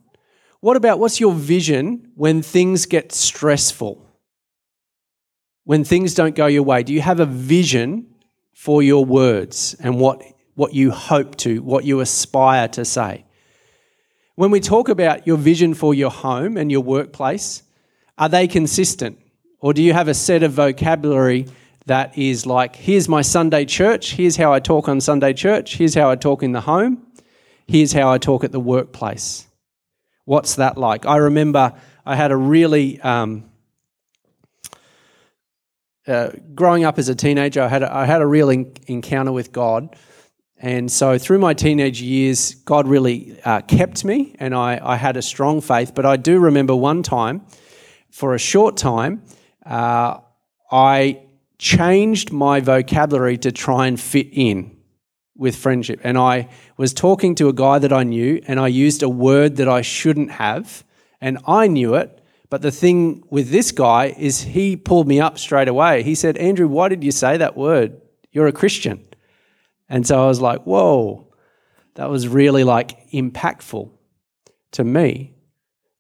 What 0.61 0.77
about 0.77 0.99
what's 1.01 1.19
your 1.19 1.33
vision 1.33 2.13
when 2.15 2.43
things 2.43 2.87
get 2.87 3.13
stressful? 3.13 4.07
When 5.65 5.85
things 5.85 6.15
don't 6.15 6.37
go 6.37 6.47
your 6.47 6.63
way? 6.63 6.83
Do 6.83 6.93
you 6.93 7.01
have 7.01 7.21
a 7.21 7.27
vision 7.27 8.07
for 8.55 8.83
your 8.83 9.05
words 9.05 9.75
and 9.81 9.99
what, 9.99 10.23
what 10.55 10.75
you 10.75 10.91
hope 10.91 11.37
to, 11.39 11.63
what 11.63 11.85
you 11.85 12.01
aspire 12.01 12.69
to 12.69 12.85
say? 12.85 13.25
When 14.37 14.51
we 14.51 14.61
talk 14.61 14.89
about 14.89 15.27
your 15.27 15.37
vision 15.37 15.75
for 15.75 15.95
your 15.95 16.11
home 16.11 16.57
and 16.57 16.71
your 16.71 16.81
workplace, 16.81 17.63
are 18.19 18.29
they 18.29 18.47
consistent? 18.47 19.19
Or 19.61 19.73
do 19.73 19.83
you 19.83 19.93
have 19.93 20.09
a 20.09 20.15
set 20.15 20.43
of 20.43 20.53
vocabulary 20.53 21.47
that 21.87 22.17
is 22.17 22.47
like, 22.47 22.77
here's 22.77 23.09
my 23.09 23.23
Sunday 23.23 23.65
church, 23.65 24.13
here's 24.13 24.37
how 24.37 24.53
I 24.53 24.61
talk 24.61 24.89
on 24.89 25.01
Sunday 25.01 25.33
church, 25.33 25.77
here's 25.77 25.95
how 25.95 26.11
I 26.11 26.17
talk 26.17 26.43
in 26.43 26.53
the 26.53 26.61
home, 26.61 27.07
here's 27.67 27.93
how 27.93 28.11
I 28.11 28.19
talk 28.19 28.45
at 28.45 28.53
the 28.53 28.61
workplace? 28.61 29.47
What's 30.25 30.55
that 30.57 30.79
like? 30.79 31.05
I 31.07 31.17
remember 31.17 31.75
I 32.07 32.15
had 32.15 32.31
a 32.31 32.37
really, 32.37 33.01
um, 33.01 33.51
uh, 36.07 36.31
growing 36.55 36.85
up 36.85 36.99
as 36.99 37.09
a 37.09 37.15
teenager, 37.15 37.63
I 37.63 37.69
had 37.69 37.83
a, 37.83 37.95
I 37.95 38.07
had 38.07 38.23
a 38.23 38.27
real 38.27 38.51
in- 38.51 38.73
encounter 38.87 39.33
with 39.33 39.53
God. 39.53 39.97
And 40.59 40.91
so 40.93 41.19
through 41.19 41.41
my 41.41 41.55
teenage 41.55 42.01
years, 42.01 42.55
God 42.55 42.87
really 42.87 43.37
uh, 43.45 43.63
kept 43.63 44.05
me 44.05 44.37
and 44.39 44.55
I, 44.55 44.81
I, 44.81 44.95
had 44.95 45.17
a 45.17 45.23
strong 45.23 45.61
faith. 45.61 45.93
But 45.93 46.07
I 46.07 46.17
do 46.17 46.39
remember 46.39 46.77
one 46.77 47.03
time, 47.03 47.45
for 48.11 48.35
a 48.35 48.39
short 48.39 48.77
time, 48.77 49.25
uh, 49.67 50.19
I 50.71 51.21
changed 51.63 52.33
my 52.33 52.59
vocabulary 52.59 53.39
to 53.39 53.53
try 53.53 53.87
and 53.87 53.99
fit 53.99 54.27
in 54.33 54.77
with 55.37 55.55
friendship. 55.55 56.01
And 56.03 56.19
I 56.19 56.49
was 56.77 56.93
talking 56.93 57.37
to 57.37 57.49
a 57.49 57.53
guy 57.53 57.79
that 57.79 57.93
I 57.93 58.03
knew 58.03 58.43
and 58.49 58.59
I 58.59 58.67
used 58.67 59.01
a 59.05 59.09
word 59.09 59.57
that 59.57 59.69
I 59.69 59.81
shouldn't 59.81 60.33
have. 60.33 60.83
And 61.21 61.39
I 61.47 61.69
knew 61.69 61.95
it. 61.95 62.21
But 62.51 62.63
the 62.63 62.73
thing 62.73 63.23
with 63.31 63.51
this 63.51 63.71
guy 63.71 64.07
is 64.19 64.41
he 64.41 64.77
pulled 64.77 65.07
me 65.07 65.21
up 65.21 65.39
straight 65.39 65.69
away. 65.69 66.03
He 66.03 66.17
said, 66.17 66.37
Andrew, 66.37 66.67
why 66.67 66.89
did 66.89 67.05
you 67.05 67.13
say 67.13 67.37
that 67.37 67.57
word? 67.57 68.01
You're 68.33 68.49
a 68.49 68.53
Christian. 68.53 69.07
And 69.89 70.05
so 70.05 70.21
I 70.21 70.27
was 70.27 70.41
like, 70.41 70.65
whoa, 70.65 71.33
that 71.95 72.11
was 72.11 72.27
really 72.27 72.65
like 72.65 73.09
impactful 73.13 73.89
to 74.73 74.85
me. 74.85 75.37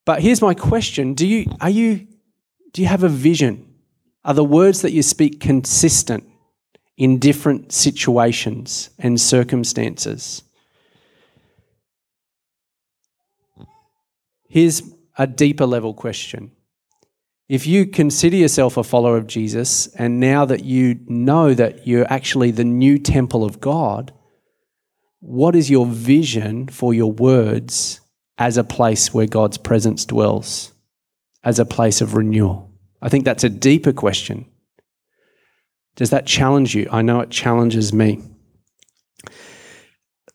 But 0.04 0.22
here's 0.22 0.42
my 0.42 0.54
question. 0.54 1.14
Do 1.14 1.24
you 1.24 1.52
are 1.60 1.70
you 1.70 2.08
do 2.72 2.82
you 2.82 2.88
have 2.88 3.04
a 3.04 3.08
vision? 3.08 3.71
Are 4.24 4.34
the 4.34 4.44
words 4.44 4.82
that 4.82 4.92
you 4.92 5.02
speak 5.02 5.40
consistent 5.40 6.24
in 6.96 7.18
different 7.18 7.72
situations 7.72 8.90
and 8.98 9.20
circumstances? 9.20 10.42
Here's 14.48 14.82
a 15.18 15.26
deeper 15.26 15.66
level 15.66 15.94
question. 15.94 16.52
If 17.48 17.66
you 17.66 17.86
consider 17.86 18.36
yourself 18.36 18.76
a 18.76 18.84
follower 18.84 19.16
of 19.16 19.26
Jesus, 19.26 19.88
and 19.96 20.20
now 20.20 20.44
that 20.44 20.64
you 20.64 21.00
know 21.06 21.52
that 21.54 21.86
you're 21.86 22.10
actually 22.10 22.50
the 22.50 22.64
new 22.64 22.98
temple 22.98 23.44
of 23.44 23.60
God, 23.60 24.12
what 25.20 25.56
is 25.56 25.70
your 25.70 25.86
vision 25.86 26.68
for 26.68 26.94
your 26.94 27.12
words 27.12 28.00
as 28.38 28.56
a 28.56 28.64
place 28.64 29.12
where 29.12 29.26
God's 29.26 29.58
presence 29.58 30.04
dwells, 30.04 30.72
as 31.44 31.58
a 31.58 31.64
place 31.64 32.00
of 32.00 32.14
renewal? 32.14 32.71
I 33.02 33.08
think 33.08 33.24
that's 33.24 33.44
a 33.44 33.50
deeper 33.50 33.92
question. 33.92 34.46
Does 35.96 36.10
that 36.10 36.24
challenge 36.24 36.74
you? 36.74 36.88
I 36.90 37.02
know 37.02 37.20
it 37.20 37.30
challenges 37.30 37.92
me. 37.92 38.22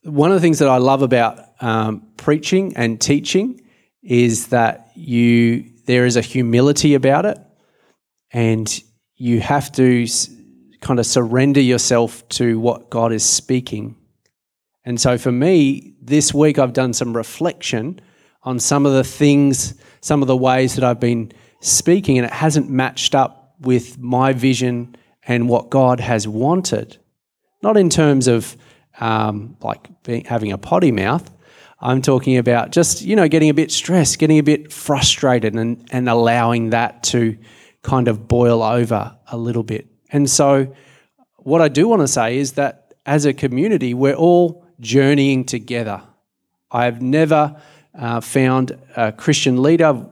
One 0.02 0.30
of 0.30 0.36
the 0.36 0.40
things 0.40 0.60
that 0.60 0.68
I 0.68 0.76
love 0.76 1.02
about 1.02 1.40
um, 1.60 2.06
preaching 2.16 2.76
and 2.76 3.00
teaching 3.00 3.60
is 4.02 4.48
that 4.48 4.90
you 4.94 5.64
there 5.86 6.04
is 6.04 6.16
a 6.16 6.20
humility 6.20 6.94
about 6.94 7.24
it, 7.24 7.38
and 8.30 8.82
you 9.16 9.40
have 9.40 9.72
to 9.72 10.06
kind 10.80 11.00
of 11.00 11.06
surrender 11.06 11.60
yourself 11.60 12.28
to 12.28 12.60
what 12.60 12.90
God 12.90 13.12
is 13.12 13.24
speaking. 13.24 13.96
And 14.84 15.00
so 15.00 15.18
for 15.18 15.32
me, 15.32 15.94
this 16.00 16.32
week 16.32 16.58
I've 16.58 16.72
done 16.72 16.92
some 16.92 17.16
reflection 17.16 18.00
on 18.42 18.60
some 18.60 18.86
of 18.86 18.92
the 18.92 19.02
things, 19.02 19.74
some 20.00 20.22
of 20.22 20.28
the 20.28 20.36
ways 20.36 20.76
that 20.76 20.84
I've 20.84 21.00
been 21.00 21.32
speaking, 21.60 22.18
and 22.18 22.26
it 22.26 22.32
hasn't 22.32 22.70
matched 22.70 23.14
up 23.14 23.54
with 23.60 23.98
my 23.98 24.32
vision 24.32 24.96
and 25.26 25.48
what 25.48 25.70
God 25.70 26.00
has 26.00 26.26
wanted. 26.26 26.96
Not 27.62 27.76
in 27.76 27.90
terms 27.90 28.28
of 28.28 28.56
um, 29.00 29.56
like 29.60 29.88
being, 30.02 30.24
having 30.24 30.52
a 30.52 30.58
potty 30.58 30.92
mouth, 30.92 31.30
I'm 31.80 32.02
talking 32.02 32.38
about 32.38 32.70
just, 32.70 33.02
you 33.02 33.14
know, 33.14 33.28
getting 33.28 33.50
a 33.50 33.54
bit 33.54 33.70
stressed, 33.70 34.18
getting 34.18 34.38
a 34.38 34.42
bit 34.42 34.72
frustrated 34.72 35.54
and, 35.54 35.86
and 35.92 36.08
allowing 36.08 36.70
that 36.70 37.04
to 37.04 37.38
kind 37.82 38.08
of 38.08 38.26
boil 38.26 38.62
over 38.62 39.16
a 39.28 39.36
little 39.36 39.62
bit. 39.62 39.86
And 40.10 40.28
so, 40.28 40.74
what 41.36 41.60
I 41.62 41.68
do 41.68 41.86
want 41.86 42.02
to 42.02 42.08
say 42.08 42.38
is 42.38 42.52
that 42.52 42.94
as 43.06 43.24
a 43.24 43.32
community, 43.32 43.94
we're 43.94 44.14
all 44.14 44.66
journeying 44.80 45.44
together. 45.44 46.02
I've 46.70 47.00
never 47.00 47.60
uh, 47.94 48.20
found 48.20 48.76
a 48.96 49.12
Christian 49.12 49.62
leader 49.62 50.04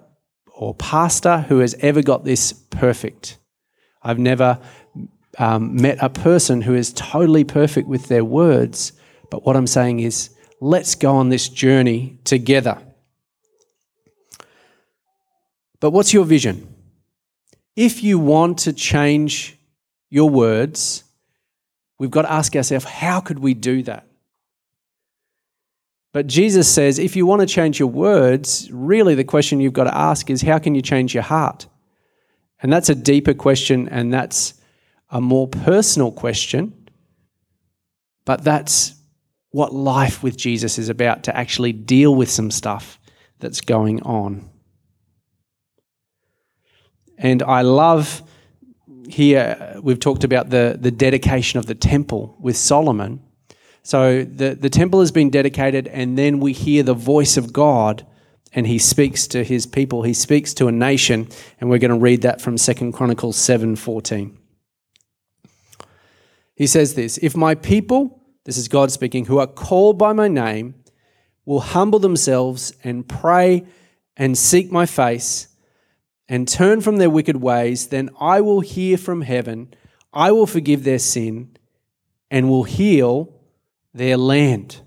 or 0.57 0.75
pastor 0.75 1.41
who 1.43 1.59
has 1.59 1.75
ever 1.81 2.03
got 2.03 2.25
this 2.25 2.53
perfect. 2.53 3.39
I've 4.03 4.19
never 4.19 4.59
um, 5.39 5.77
met 5.77 5.99
a 6.01 6.09
person 6.09 6.63
who 6.63 6.75
is 6.75 6.93
totally 6.93 7.45
perfect 7.45 7.87
with 7.89 8.09
their 8.09 8.25
words. 8.25 8.93
But 9.31 9.45
what 9.45 9.57
I'm 9.57 9.67
saying 9.67 10.01
is, 10.01 10.31
let's 10.61 10.95
go 10.95 11.17
on 11.17 11.29
this 11.29 11.49
journey 11.49 12.19
together. 12.25 12.79
But 15.81 15.91
what's 15.91 16.15
your 16.15 16.25
vision? 16.25 16.75
If 17.75 18.03
you 18.03 18.19
want 18.19 18.59
to 18.61 18.73
change 18.73 19.59
your 20.09 20.31
words, 20.31 21.05
we've 21.99 22.11
got 22.11 22.23
to 22.23 22.33
ask 22.33 22.57
ourselves, 22.57 22.87
how 22.87 23.21
could 23.21 23.39
we 23.39 23.53
do 23.53 23.83
that? 23.83 24.06
But 26.17 26.29
Jesus 26.29 26.67
says, 26.67 26.99
if 26.99 27.15
you 27.15 27.27
want 27.27 27.41
to 27.41 27.47
change 27.47 27.79
your 27.79 27.91
words, 27.91 28.71
really 28.73 29.15
the 29.15 29.23
question 29.23 29.61
you've 29.61 29.75
got 29.75 29.85
to 29.85 29.95
ask 29.95 30.31
is, 30.31 30.41
how 30.41 30.59
can 30.59 30.75
you 30.75 30.81
change 30.81 31.13
your 31.13 31.23
heart? 31.23 31.67
And 32.63 32.73
that's 32.73 32.89
a 32.89 32.95
deeper 32.95 33.35
question, 33.35 33.87
and 33.91 34.15
that's 34.15 34.55
a 35.11 35.21
more 35.21 35.47
personal 35.47 36.11
question. 36.11 36.89
But 38.25 38.43
that's 38.43 38.95
what 39.51 39.75
life 39.75 40.23
with 40.23 40.39
Jesus 40.39 40.79
is 40.79 40.89
about 40.89 41.25
to 41.25 41.37
actually 41.37 41.75
deal 41.75 42.15
with 42.15 42.31
some 42.31 42.51
stuff 42.51 42.99
that's 43.39 43.61
going 43.61 44.01
on. 44.01 44.49
And 47.19 47.43
I 47.43 47.61
love 47.61 48.23
here, 49.07 49.79
we've 49.83 50.01
talked 50.01 50.25
about 50.25 50.49
the, 50.49 50.79
the 50.81 50.91
dedication 50.91 51.59
of 51.59 51.67
the 51.67 51.75
temple 51.75 52.39
with 52.41 52.57
Solomon. 52.57 53.21
So 53.87 54.25
the, 54.25 54.57
the 54.57 54.69
temple 54.69 54.99
has 54.99 55.13
been 55.13 55.31
dedicated, 55.31 55.87
and 55.87 56.19
then 56.19 56.41
we 56.41 56.53
hear 56.53 56.83
the 56.83 56.93
voice 56.93 57.37
of 57.37 57.53
God, 57.53 58.05
and 58.53 58.67
he 58.67 58.79
speaks 58.79 59.29
to 59.29 59.45
his 59.45 59.65
people. 59.65 60.03
He 60.03 60.13
speaks 60.13 60.53
to 60.55 60.67
a 60.67 60.73
nation, 60.73 61.29
and 61.61 61.71
we're 61.71 61.79
going 61.79 61.93
to 61.93 61.97
read 61.97 62.23
that 62.23 62.41
from 62.41 62.59
Second 62.59 62.95
Chronicles 62.95 63.37
7 63.37 63.77
14. 63.77 64.37
He 66.57 66.67
says 66.67 66.95
this 66.95 67.17
If 67.23 67.37
my 67.37 67.55
people 67.55 68.25
this 68.43 68.57
is 68.57 68.67
God 68.67 68.91
speaking, 68.91 69.27
who 69.27 69.39
are 69.39 69.47
called 69.47 69.99
by 69.99 70.13
my 70.13 70.27
name 70.27 70.75
will 71.45 71.61
humble 71.61 72.01
themselves 72.01 72.73
and 72.83 73.09
pray 73.09 73.67
and 74.17 74.37
seek 74.37 74.73
my 74.73 74.87
face 74.87 75.47
and 76.29 76.49
turn 76.49 76.81
from 76.81 76.97
their 76.97 77.11
wicked 77.11 77.37
ways, 77.37 77.87
then 77.89 78.11
I 78.21 78.41
will 78.41 78.63
hear 78.63 78.99
from 78.99 79.23
heaven, 79.23 79.73
I 80.13 80.33
will 80.33 80.49
forgive 80.49 80.83
their 80.83 80.99
sin, 80.99 81.57
and 82.33 82.49
will 82.49 82.65
heal 82.65 83.36
their 83.97 84.17
land. 84.17 84.81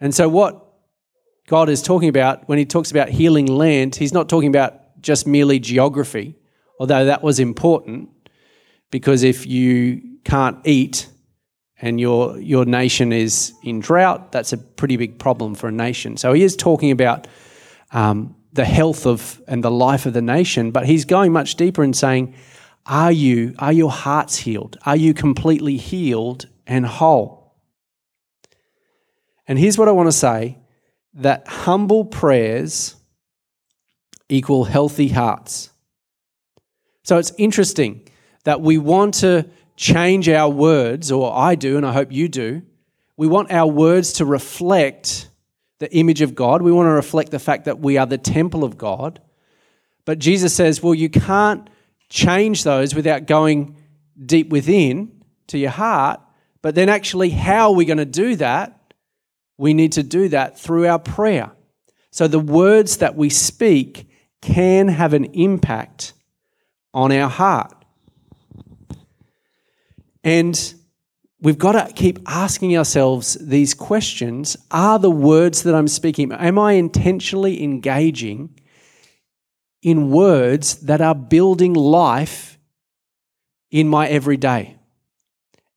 And 0.00 0.14
so, 0.14 0.28
what 0.28 0.64
God 1.46 1.68
is 1.68 1.82
talking 1.82 2.08
about 2.08 2.48
when 2.48 2.58
he 2.58 2.64
talks 2.64 2.90
about 2.90 3.08
healing 3.08 3.46
land, 3.46 3.94
he's 3.94 4.12
not 4.12 4.28
talking 4.28 4.48
about 4.48 5.00
just 5.00 5.26
merely 5.26 5.58
geography, 5.58 6.36
although 6.80 7.04
that 7.04 7.22
was 7.22 7.38
important, 7.38 8.08
because 8.90 9.22
if 9.22 9.46
you 9.46 10.02
can't 10.24 10.58
eat, 10.64 11.08
and 11.80 12.00
your 12.00 12.38
your 12.38 12.64
nation 12.64 13.12
is 13.12 13.52
in 13.62 13.80
drought, 13.80 14.32
that's 14.32 14.52
a 14.52 14.58
pretty 14.58 14.96
big 14.96 15.18
problem 15.18 15.54
for 15.54 15.68
a 15.68 15.72
nation. 15.72 16.16
So 16.16 16.32
he 16.32 16.42
is 16.42 16.56
talking 16.56 16.90
about 16.90 17.26
um, 17.92 18.34
the 18.52 18.64
health 18.64 19.06
of 19.06 19.40
and 19.46 19.62
the 19.62 19.70
life 19.70 20.06
of 20.06 20.14
the 20.14 20.22
nation, 20.22 20.70
but 20.70 20.86
he's 20.86 21.04
going 21.04 21.32
much 21.32 21.56
deeper 21.56 21.82
and 21.82 21.94
saying, 21.94 22.34
"Are 22.86 23.12
you 23.12 23.54
are 23.58 23.72
your 23.72 23.90
hearts 23.90 24.38
healed? 24.38 24.78
Are 24.86 24.96
you 24.96 25.12
completely 25.12 25.76
healed 25.76 26.46
and 26.66 26.86
whole?" 26.86 27.35
And 29.46 29.58
here's 29.58 29.78
what 29.78 29.88
I 29.88 29.92
want 29.92 30.08
to 30.08 30.12
say: 30.12 30.58
that 31.14 31.46
humble 31.46 32.04
prayers 32.04 32.96
equal 34.28 34.64
healthy 34.64 35.08
hearts. 35.08 35.70
So 37.02 37.18
it's 37.18 37.32
interesting 37.38 38.08
that 38.44 38.60
we 38.60 38.78
want 38.78 39.14
to 39.14 39.48
change 39.76 40.28
our 40.28 40.48
words, 40.48 41.12
or 41.12 41.32
I 41.32 41.54
do, 41.54 41.76
and 41.76 41.86
I 41.86 41.92
hope 41.92 42.10
you 42.10 42.28
do, 42.28 42.62
we 43.16 43.28
want 43.28 43.52
our 43.52 43.66
words 43.66 44.14
to 44.14 44.24
reflect 44.24 45.28
the 45.78 45.94
image 45.94 46.22
of 46.22 46.34
God. 46.34 46.62
We 46.62 46.72
want 46.72 46.86
to 46.86 46.92
reflect 46.92 47.30
the 47.30 47.38
fact 47.38 47.66
that 47.66 47.78
we 47.78 47.98
are 47.98 48.06
the 48.06 48.18
temple 48.18 48.64
of 48.64 48.76
God. 48.78 49.20
But 50.04 50.18
Jesus 50.18 50.54
says, 50.54 50.82
well, 50.82 50.94
you 50.94 51.08
can't 51.08 51.68
change 52.08 52.64
those 52.64 52.94
without 52.94 53.26
going 53.26 53.76
deep 54.24 54.48
within 54.48 55.22
to 55.48 55.58
your 55.58 55.70
heart. 55.70 56.20
But 56.62 56.74
then, 56.74 56.88
actually, 56.88 57.30
how 57.30 57.70
are 57.70 57.74
we 57.74 57.84
going 57.84 57.98
to 57.98 58.04
do 58.04 58.36
that? 58.36 58.85
We 59.58 59.74
need 59.74 59.92
to 59.92 60.02
do 60.02 60.28
that 60.28 60.58
through 60.58 60.86
our 60.86 60.98
prayer. 60.98 61.52
So, 62.10 62.28
the 62.28 62.40
words 62.40 62.98
that 62.98 63.16
we 63.16 63.30
speak 63.30 64.08
can 64.40 64.88
have 64.88 65.12
an 65.12 65.24
impact 65.26 66.12
on 66.94 67.12
our 67.12 67.28
heart. 67.28 67.72
And 70.24 70.74
we've 71.40 71.58
got 71.58 71.72
to 71.72 71.92
keep 71.92 72.18
asking 72.26 72.76
ourselves 72.76 73.34
these 73.40 73.74
questions 73.74 74.56
Are 74.70 74.98
the 74.98 75.10
words 75.10 75.62
that 75.62 75.74
I'm 75.74 75.88
speaking, 75.88 76.32
am 76.32 76.58
I 76.58 76.72
intentionally 76.72 77.62
engaging 77.62 78.58
in 79.82 80.10
words 80.10 80.76
that 80.80 81.00
are 81.00 81.14
building 81.14 81.74
life 81.74 82.58
in 83.70 83.88
my 83.88 84.08
everyday? 84.08 84.76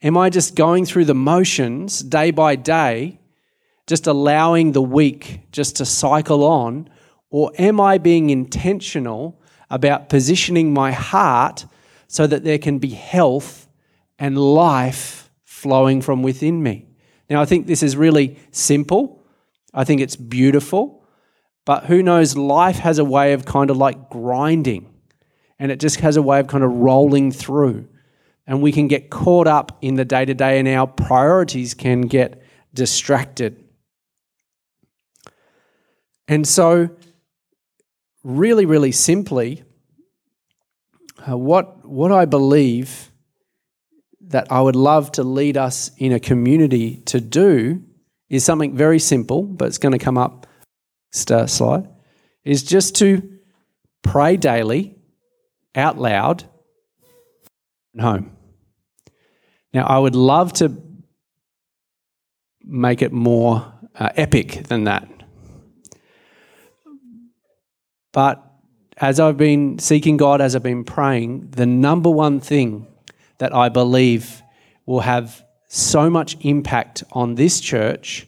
Am 0.01 0.17
I 0.17 0.29
just 0.29 0.55
going 0.55 0.85
through 0.85 1.05
the 1.05 1.13
motions 1.13 1.99
day 1.99 2.31
by 2.31 2.55
day, 2.55 3.18
just 3.89 4.05
allowing 4.05 4.73
the 4.73 4.81
week 4.83 5.41
just 5.51 5.77
to 5.77 5.85
cycle 5.85 6.43
on? 6.43 6.87
Or 7.31 7.51
am 7.57 7.81
I 7.81 7.97
being 7.97 8.29
intentional 8.29 9.41
about 9.71 10.09
positioning 10.09 10.71
my 10.71 10.91
heart 10.91 11.65
so 12.07 12.27
that 12.27 12.43
there 12.43 12.59
can 12.59 12.77
be 12.77 12.89
health 12.89 13.67
and 14.19 14.37
life 14.37 15.31
flowing 15.43 16.03
from 16.03 16.21
within 16.21 16.61
me? 16.61 16.85
Now, 17.31 17.41
I 17.41 17.45
think 17.45 17.65
this 17.65 17.81
is 17.81 17.97
really 17.97 18.37
simple. 18.51 19.25
I 19.73 19.85
think 19.85 20.01
it's 20.01 20.15
beautiful. 20.15 21.03
But 21.65 21.85
who 21.85 22.03
knows, 22.03 22.37
life 22.37 22.77
has 22.77 22.99
a 22.99 23.05
way 23.05 23.33
of 23.33 23.45
kind 23.45 23.71
of 23.71 23.77
like 23.77 24.11
grinding 24.11 24.93
and 25.57 25.71
it 25.71 25.79
just 25.79 25.99
has 26.01 26.15
a 26.15 26.21
way 26.21 26.39
of 26.39 26.45
kind 26.45 26.63
of 26.63 26.71
rolling 26.71 27.31
through. 27.31 27.87
And 28.45 28.61
we 28.61 28.71
can 28.71 28.87
get 28.87 29.09
caught 29.09 29.47
up 29.47 29.79
in 29.81 29.95
the 29.95 30.05
day 30.05 30.25
to 30.25 30.35
day 30.35 30.59
and 30.59 30.67
our 30.67 30.85
priorities 30.85 31.73
can 31.73 32.01
get 32.01 32.43
distracted. 32.71 33.63
And 36.29 36.47
so 36.47 36.91
really, 38.23 38.65
really 38.65 38.91
simply, 38.91 39.63
uh, 41.27 41.35
what, 41.35 41.85
what 41.85 42.11
I 42.11 42.25
believe 42.25 43.11
that 44.21 44.51
I 44.51 44.61
would 44.61 44.75
love 44.75 45.11
to 45.13 45.23
lead 45.23 45.57
us 45.57 45.89
in 45.97 46.13
a 46.13 46.19
community 46.19 46.97
to 47.07 47.19
do 47.19 47.83
is 48.29 48.45
something 48.45 48.77
very 48.77 48.99
simple, 48.99 49.41
but 49.41 49.67
it's 49.67 49.79
going 49.79 49.93
to 49.93 49.97
come 49.97 50.19
up 50.19 50.45
next 51.11 51.31
uh, 51.31 51.47
slide, 51.47 51.89
is 52.45 52.61
just 52.61 52.95
to 52.97 53.27
pray 54.03 54.37
daily 54.37 54.95
out 55.73 55.97
loud 55.97 56.43
and 57.93 58.03
home. 58.03 58.37
Now, 59.73 59.87
I 59.87 59.97
would 59.97 60.15
love 60.15 60.53
to 60.53 60.79
make 62.61 63.01
it 63.01 63.11
more 63.11 63.73
uh, 63.95 64.09
epic 64.15 64.67
than 64.67 64.83
that. 64.83 65.18
But 68.11 68.43
as 68.97 69.19
I've 69.19 69.37
been 69.37 69.79
seeking 69.79 70.17
God, 70.17 70.41
as 70.41 70.55
I've 70.55 70.63
been 70.63 70.83
praying, 70.83 71.51
the 71.51 71.65
number 71.65 72.09
one 72.09 72.39
thing 72.39 72.87
that 73.37 73.55
I 73.55 73.69
believe 73.69 74.41
will 74.85 75.01
have 75.01 75.43
so 75.67 76.09
much 76.09 76.35
impact 76.41 77.03
on 77.11 77.35
this 77.35 77.59
church 77.59 78.27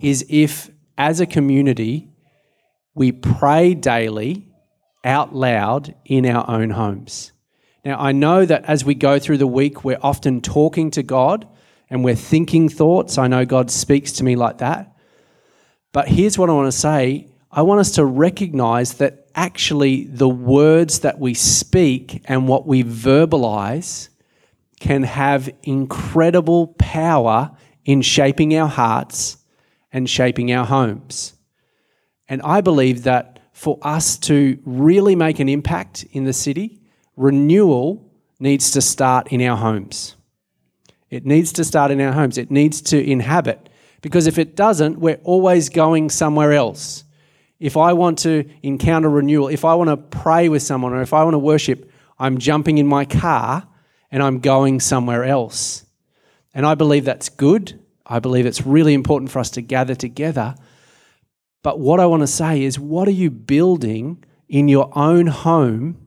is 0.00 0.24
if, 0.28 0.70
as 0.96 1.20
a 1.20 1.26
community, 1.26 2.08
we 2.94 3.12
pray 3.12 3.74
daily 3.74 4.48
out 5.04 5.34
loud 5.34 5.94
in 6.04 6.26
our 6.26 6.48
own 6.48 6.70
homes. 6.70 7.32
Now, 7.84 7.98
I 7.98 8.12
know 8.12 8.44
that 8.44 8.64
as 8.64 8.84
we 8.84 8.94
go 8.94 9.18
through 9.18 9.38
the 9.38 9.46
week, 9.46 9.84
we're 9.84 9.98
often 10.02 10.40
talking 10.40 10.90
to 10.92 11.02
God 11.02 11.46
and 11.90 12.04
we're 12.04 12.14
thinking 12.14 12.68
thoughts. 12.68 13.18
I 13.18 13.28
know 13.28 13.44
God 13.44 13.70
speaks 13.70 14.12
to 14.12 14.24
me 14.24 14.36
like 14.36 14.58
that. 14.58 14.94
But 15.92 16.08
here's 16.08 16.38
what 16.38 16.50
I 16.50 16.52
want 16.52 16.70
to 16.70 16.78
say 16.78 17.27
I 17.50 17.62
want 17.62 17.80
us 17.80 17.92
to 17.92 18.04
recognize 18.04 18.94
that 18.94 19.26
actually 19.34 20.04
the 20.04 20.28
words 20.28 21.00
that 21.00 21.18
we 21.18 21.32
speak 21.32 22.22
and 22.26 22.46
what 22.46 22.66
we 22.66 22.84
verbalize 22.84 24.08
can 24.80 25.02
have 25.02 25.48
incredible 25.62 26.68
power 26.78 27.56
in 27.84 28.02
shaping 28.02 28.54
our 28.54 28.68
hearts 28.68 29.38
and 29.92 30.08
shaping 30.08 30.52
our 30.52 30.66
homes. 30.66 31.34
And 32.28 32.42
I 32.42 32.60
believe 32.60 33.04
that 33.04 33.40
for 33.52 33.78
us 33.82 34.18
to 34.18 34.58
really 34.64 35.16
make 35.16 35.38
an 35.38 35.48
impact 35.48 36.04
in 36.12 36.24
the 36.24 36.34
city, 36.34 36.80
renewal 37.16 38.12
needs 38.38 38.70
to 38.72 38.82
start 38.82 39.32
in 39.32 39.40
our 39.42 39.56
homes. 39.56 40.16
It 41.08 41.24
needs 41.24 41.52
to 41.54 41.64
start 41.64 41.90
in 41.90 42.00
our 42.02 42.12
homes. 42.12 42.36
It 42.36 42.50
needs 42.50 42.82
to 42.82 43.02
inhabit. 43.02 43.70
Because 44.02 44.26
if 44.26 44.38
it 44.38 44.54
doesn't, 44.54 44.98
we're 45.00 45.20
always 45.24 45.70
going 45.70 46.10
somewhere 46.10 46.52
else 46.52 47.04
if 47.60 47.76
I 47.76 47.92
want 47.92 48.18
to 48.20 48.48
encounter 48.62 49.10
renewal, 49.10 49.48
if 49.48 49.64
I 49.64 49.74
want 49.74 49.90
to 49.90 49.96
pray 49.96 50.48
with 50.48 50.62
someone, 50.62 50.92
or 50.92 51.02
if 51.02 51.12
I 51.12 51.24
want 51.24 51.34
to 51.34 51.38
worship, 51.38 51.90
I'm 52.18 52.38
jumping 52.38 52.78
in 52.78 52.86
my 52.86 53.04
car 53.04 53.66
and 54.10 54.22
I'm 54.22 54.40
going 54.40 54.80
somewhere 54.80 55.24
else. 55.24 55.84
And 56.54 56.64
I 56.64 56.74
believe 56.74 57.04
that's 57.04 57.28
good. 57.28 57.78
I 58.06 58.20
believe 58.20 58.46
it's 58.46 58.66
really 58.66 58.94
important 58.94 59.30
for 59.30 59.38
us 59.38 59.50
to 59.50 59.60
gather 59.60 59.94
together. 59.94 60.54
But 61.62 61.78
what 61.78 62.00
I 62.00 62.06
want 62.06 62.22
to 62.22 62.28
say 62.28 62.62
is, 62.62 62.78
what 62.78 63.08
are 63.08 63.12
you 63.12 63.30
building 63.30 64.24
in 64.48 64.68
your 64.68 64.90
own 64.96 65.26
home 65.26 66.06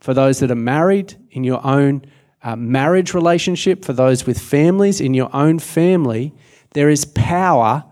for 0.00 0.12
those 0.12 0.40
that 0.40 0.50
are 0.50 0.56
married, 0.56 1.16
in 1.30 1.44
your 1.44 1.64
own 1.64 2.02
uh, 2.42 2.56
marriage 2.56 3.14
relationship, 3.14 3.84
for 3.84 3.92
those 3.92 4.26
with 4.26 4.38
families, 4.38 5.00
in 5.00 5.14
your 5.14 5.34
own 5.34 5.58
family? 5.58 6.34
There 6.74 6.90
is 6.90 7.04
power 7.06 7.84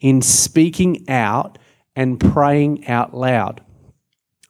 in 0.00 0.20
speaking 0.20 1.08
out 1.08 1.58
and 1.96 2.18
praying 2.18 2.86
out 2.86 3.14
loud. 3.14 3.62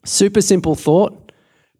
Super 0.05 0.41
simple 0.41 0.75
thought, 0.75 1.33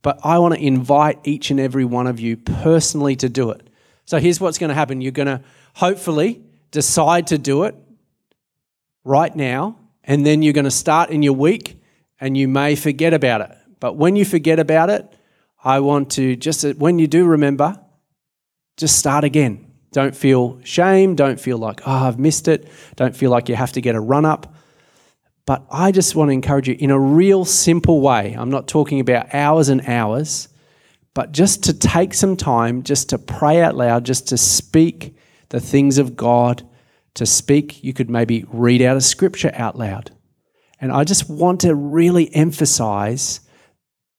but 0.03 0.19
I 0.25 0.39
want 0.39 0.55
to 0.55 0.61
invite 0.61 1.19
each 1.25 1.51
and 1.51 1.61
every 1.61 1.85
one 1.85 2.07
of 2.07 2.21
you 2.21 2.37
personally 2.37 3.17
to 3.17 3.29
do 3.29 3.51
it. 3.51 3.69
So 4.05 4.19
here's 4.19 4.41
what's 4.41 4.59
going 4.59 4.69
to 4.69 4.75
happen 4.75 5.01
you're 5.01 5.13
going 5.13 5.27
to 5.27 5.43
hopefully 5.75 6.43
decide 6.71 7.29
to 7.29 7.39
do 7.39 7.65
it 7.65 7.75
right 9.05 9.35
now, 9.35 9.79
and 10.03 10.25
then 10.25 10.43
you're 10.43 10.53
going 10.53 10.65
to 10.65 10.71
start 10.71 11.11
in 11.11 11.23
your 11.23 11.33
week 11.33 11.81
and 12.21 12.37
you 12.37 12.49
may 12.49 12.77
forget 12.77 13.13
about 13.13 13.41
it. 13.41 13.57
But 13.81 13.97
when 13.97 14.17
you 14.17 14.25
forget 14.25 14.59
about 14.59 14.91
it, 14.91 15.07
I 15.63 15.81
want 15.81 16.13
to 16.13 16.37
just, 16.37 16.65
when 16.77 16.99
you 16.99 17.07
do 17.07 17.25
remember, 17.25 17.79
just 18.77 18.99
start 18.99 19.25
again. 19.25 19.73
Don't 19.93 20.15
feel 20.17 20.61
shame. 20.65 21.15
Don't 21.15 21.39
feel 21.39 21.59
like, 21.59 21.83
oh, 21.87 22.07
I've 22.07 22.19
missed 22.19 22.49
it. 22.49 22.69
Don't 22.97 23.17
feel 23.17 23.31
like 23.31 23.49
you 23.49 23.55
have 23.55 23.73
to 23.73 23.81
get 23.81 23.95
a 23.95 24.01
run 24.01 24.25
up. 24.25 24.54
But 25.47 25.67
I 25.71 25.93
just 25.93 26.15
want 26.15 26.29
to 26.31 26.33
encourage 26.33 26.69
you 26.69 26.77
in 26.79 26.91
a 26.91 26.99
real 26.99 27.45
simple 27.45 28.01
way. 28.01 28.35
I'm 28.37 28.51
not 28.51 28.67
talking 28.67 29.01
about 29.01 29.35
hours 29.35 29.69
and 29.69 29.87
hours, 29.87 30.49
but 31.13 31.33
just 31.33 31.65
to 31.65 31.75
take 31.75 32.15
some 32.15 32.37
time, 32.37 32.83
just 32.83 33.11
to 33.11 33.19
pray 33.19 33.61
out 33.61 33.77
loud, 33.77 34.05
just 34.05 34.29
to 34.29 34.39
speak 34.39 35.17
the 35.51 35.61
things 35.61 35.99
of 35.99 36.17
God, 36.17 36.67
to 37.15 37.27
speak. 37.27 37.85
You 37.85 37.93
could 37.93 38.09
maybe 38.09 38.45
read 38.49 38.81
out 38.81 38.97
a 38.97 39.03
scripture 39.03 39.53
out 39.55 39.77
loud. 39.77 40.11
And 40.81 40.91
I 40.91 41.05
just 41.05 41.29
want 41.29 41.61
to 41.61 41.75
really 41.75 42.35
emphasize 42.35 43.41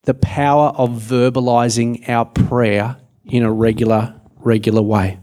the 0.03 0.13
power 0.13 0.67
of 0.69 0.91
verbalizing 0.91 2.07
our 2.07 2.25
prayer 2.25 2.97
in 3.25 3.43
a 3.43 3.51
regular, 3.51 4.21
regular 4.37 4.81
way. 4.81 5.19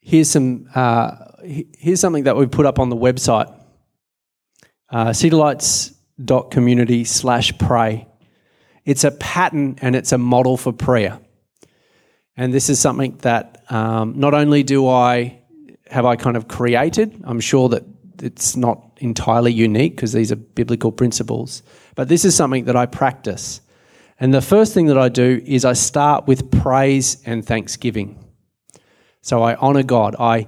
Here's 0.00 0.30
some 0.30 0.68
uh, 0.74 1.31
here's 1.44 2.00
something 2.00 2.24
that 2.24 2.36
we 2.36 2.46
put 2.46 2.66
up 2.66 2.78
on 2.78 2.88
the 2.88 2.96
website 2.96 3.52
uh, 4.90 5.06
citylights.community 5.08 7.04
slash 7.04 7.56
pray. 7.58 8.06
It's 8.84 9.04
a 9.04 9.10
pattern 9.10 9.78
and 9.80 9.96
it's 9.96 10.12
a 10.12 10.18
model 10.18 10.56
for 10.58 10.72
prayer. 10.72 11.18
And 12.36 12.52
this 12.52 12.68
is 12.68 12.78
something 12.78 13.16
that 13.18 13.64
um, 13.70 14.18
not 14.18 14.34
only 14.34 14.62
do 14.62 14.86
I 14.88 15.40
have 15.86 16.04
I 16.04 16.16
kind 16.16 16.36
of 16.36 16.48
created, 16.48 17.22
I'm 17.24 17.40
sure 17.40 17.70
that 17.70 17.84
it's 18.22 18.54
not 18.56 18.98
entirely 18.98 19.52
unique 19.52 19.96
because 19.96 20.12
these 20.12 20.30
are 20.30 20.36
biblical 20.36 20.92
principles, 20.92 21.62
but 21.94 22.08
this 22.08 22.24
is 22.24 22.34
something 22.34 22.64
that 22.66 22.76
I 22.76 22.86
practice. 22.86 23.60
And 24.20 24.32
the 24.32 24.42
first 24.42 24.74
thing 24.74 24.86
that 24.86 24.98
I 24.98 25.08
do 25.08 25.42
is 25.44 25.64
I 25.64 25.72
start 25.72 26.26
with 26.26 26.50
praise 26.50 27.22
and 27.26 27.44
thanksgiving. 27.44 28.22
So 29.22 29.42
I 29.42 29.54
honor 29.56 29.82
God. 29.82 30.16
I 30.18 30.46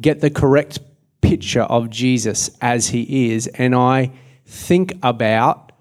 get 0.00 0.20
the 0.20 0.30
correct 0.30 0.78
picture 1.20 1.62
of 1.62 1.90
Jesus 1.90 2.50
as 2.60 2.88
he 2.88 3.32
is, 3.32 3.46
and 3.48 3.74
I 3.74 4.12
think 4.44 4.94
about 5.02 5.72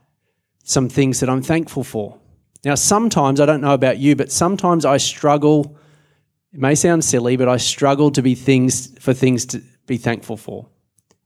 some 0.64 0.90
things 0.90 1.20
that 1.20 1.30
I'm 1.30 1.44
thankful 1.44 1.84
for. 1.84 2.20
Now, 2.64 2.76
sometimes, 2.76 3.40
I 3.40 3.46
don't 3.46 3.62
know 3.62 3.74
about 3.74 4.00
you, 4.00 4.16
but 4.16 4.32
sometimes 4.32 4.86
I 4.86 4.98
struggle 4.98 5.78
It 6.52 6.62
may 6.62 6.74
sound 6.74 7.04
silly, 7.04 7.36
but 7.36 7.50
I 7.50 7.58
struggle 7.58 8.12
to 8.12 8.22
be 8.22 8.34
things 8.34 8.98
for 9.00 9.14
things 9.14 9.46
to 9.48 9.62
be 9.88 9.98
thankful 9.98 10.38
for. 10.38 10.68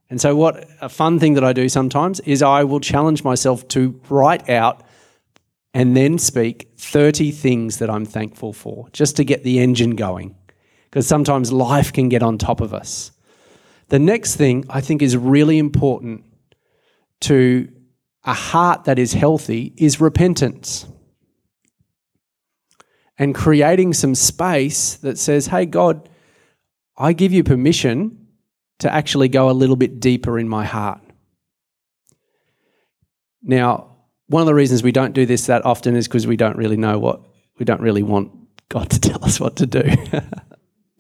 And 0.10 0.19
so, 0.19 0.36
what 0.36 0.67
a 0.82 0.89
fun 0.89 1.19
thing 1.19 1.36
that 1.36 1.43
I 1.43 1.54
do 1.54 1.69
sometimes 1.69 2.19
is 2.21 2.41
I 2.41 2.63
will 2.63 2.80
challenge 2.80 3.23
myself 3.23 3.67
to 3.69 4.02
write 4.10 4.49
out 4.49 4.82
and 5.71 5.95
then 5.95 6.17
speak 6.17 6.71
30 6.78 7.30
things 7.30 7.78
that 7.78 7.91
I'm 7.91 8.06
thankful 8.06 8.54
for, 8.54 8.89
just 8.91 9.15
to 9.17 9.23
get 9.23 9.43
the 9.43 9.60
engine 9.60 9.95
going. 9.95 10.36
Because 10.89 11.08
sometimes 11.08 11.52
life 11.52 11.93
can 11.93 12.10
get 12.10 12.23
on 12.23 12.38
top 12.38 12.62
of 12.62 12.73
us. 12.73 13.12
The 13.89 13.99
next 13.99 14.36
thing 14.36 14.65
I 14.69 14.82
think 14.82 15.02
is 15.02 15.15
really 15.17 15.58
important 15.58 16.23
to 17.21 17.69
a 18.23 18.34
heart 18.34 18.86
that 18.86 18.99
is 18.99 19.13
healthy 19.13 19.73
is 19.78 20.02
repentance 20.02 20.86
and 23.17 23.36
creating 23.36 23.93
some 23.93 24.15
space 24.15 24.95
that 24.97 25.17
says, 25.17 25.47
hey, 25.47 25.65
God, 25.65 26.10
I 26.97 27.13
give 27.13 27.34
you 27.34 27.43
permission 27.43 28.28
to 28.80 28.93
actually 28.93 29.28
go 29.28 29.49
a 29.49 29.52
little 29.52 29.75
bit 29.75 29.99
deeper 29.99 30.39
in 30.39 30.47
my 30.47 30.65
heart. 30.65 31.02
Now, 33.43 33.97
one 34.28 34.41
of 34.41 34.47
the 34.47 34.54
reasons 34.54 34.84
we 34.84 34.91
don't 34.91 35.13
do 35.13 35.25
this 35.25 35.47
that 35.47 35.65
often 35.65 35.95
is 35.95 36.08
because 36.08 36.28
we 36.28 36.38
don't 36.38 36.56
really 36.56 36.78
know 36.78 36.97
what, 36.99 37.21
we 37.58 37.65
don't 37.65 37.82
really 37.82 38.04
want 38.04 38.32
God 38.69 38.89
to 38.91 38.99
tell 38.99 39.23
us 39.25 39.39
what 39.39 39.58
to 39.58 39.65
do. 39.65 39.84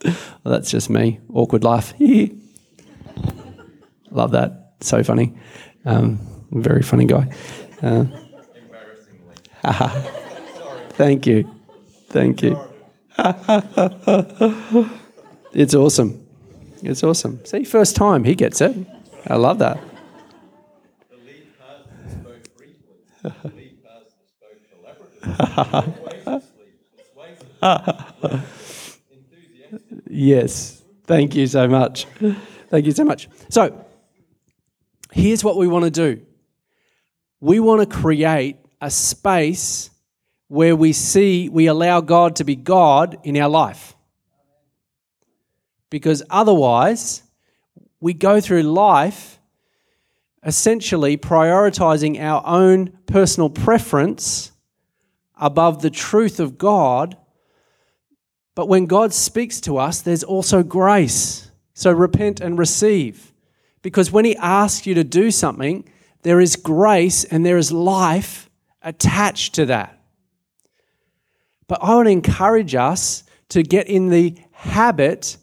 well, 0.03 0.15
that's 0.45 0.71
just 0.71 0.89
me. 0.89 1.19
Awkward 1.33 1.63
laugh. 1.63 1.93
Love 4.11 4.31
that. 4.31 4.73
So 4.81 5.03
funny. 5.03 5.33
Um, 5.85 6.19
very 6.51 6.81
funny 6.81 7.05
guy. 7.05 7.31
Uh, 7.81 8.05
Thank 10.91 11.27
you. 11.27 11.49
Thank 12.09 12.41
you. 12.43 12.59
it's 15.53 15.73
awesome. 15.73 16.25
It's 16.81 17.03
awesome. 17.03 17.43
See, 17.45 17.63
first 17.63 17.95
time, 17.95 18.23
he 18.23 18.35
gets 18.35 18.61
it. 18.61 18.75
I 19.27 19.35
love 19.35 19.59
that. 19.59 19.79
yes. 30.19 30.83
Thank 31.05 31.35
you 31.35 31.47
so 31.47 31.67
much. 31.67 32.05
Thank 32.69 32.85
you 32.85 32.91
so 32.91 33.03
much. 33.03 33.27
So, 33.49 33.85
here's 35.11 35.43
what 35.43 35.57
we 35.57 35.67
want 35.67 35.85
to 35.85 35.91
do 35.91 36.21
we 37.41 37.59
want 37.59 37.81
to 37.81 37.97
create 37.97 38.57
a 38.81 38.91
space 38.91 39.89
where 40.49 40.75
we 40.75 40.93
see, 40.93 41.47
we 41.47 41.67
allow 41.67 42.01
God 42.01 42.35
to 42.37 42.43
be 42.43 42.55
God 42.55 43.19
in 43.23 43.37
our 43.37 43.49
life. 43.49 43.95
Because 45.89 46.23
otherwise, 46.29 47.23
we 47.99 48.13
go 48.13 48.41
through 48.41 48.63
life 48.63 49.39
essentially 50.43 51.17
prioritizing 51.17 52.19
our 52.19 52.41
own 52.45 52.97
personal 53.05 53.49
preference 53.49 54.51
above 55.39 55.81
the 55.81 55.89
truth 55.89 56.39
of 56.39 56.57
God. 56.57 57.17
But 58.59 58.67
when 58.67 58.87
God 58.87 59.13
speaks 59.13 59.61
to 59.61 59.77
us, 59.77 60.01
there's 60.01 60.21
also 60.21 60.63
grace. 60.63 61.49
So 61.75 61.93
repent 61.93 62.41
and 62.41 62.59
receive. 62.59 63.31
Because 63.81 64.11
when 64.11 64.25
He 64.25 64.35
asks 64.35 64.85
you 64.85 64.95
to 64.95 65.03
do 65.05 65.31
something, 65.31 65.87
there 66.23 66.41
is 66.41 66.57
grace 66.57 67.23
and 67.23 67.45
there 67.45 67.57
is 67.57 67.71
life 67.71 68.49
attached 68.81 69.55
to 69.55 69.67
that. 69.67 69.97
But 71.69 71.81
I 71.81 71.95
want 71.95 72.07
to 72.07 72.11
encourage 72.11 72.75
us 72.75 73.23
to 73.47 73.63
get 73.63 73.87
in 73.87 74.09
the 74.09 74.37
habit 74.51 75.37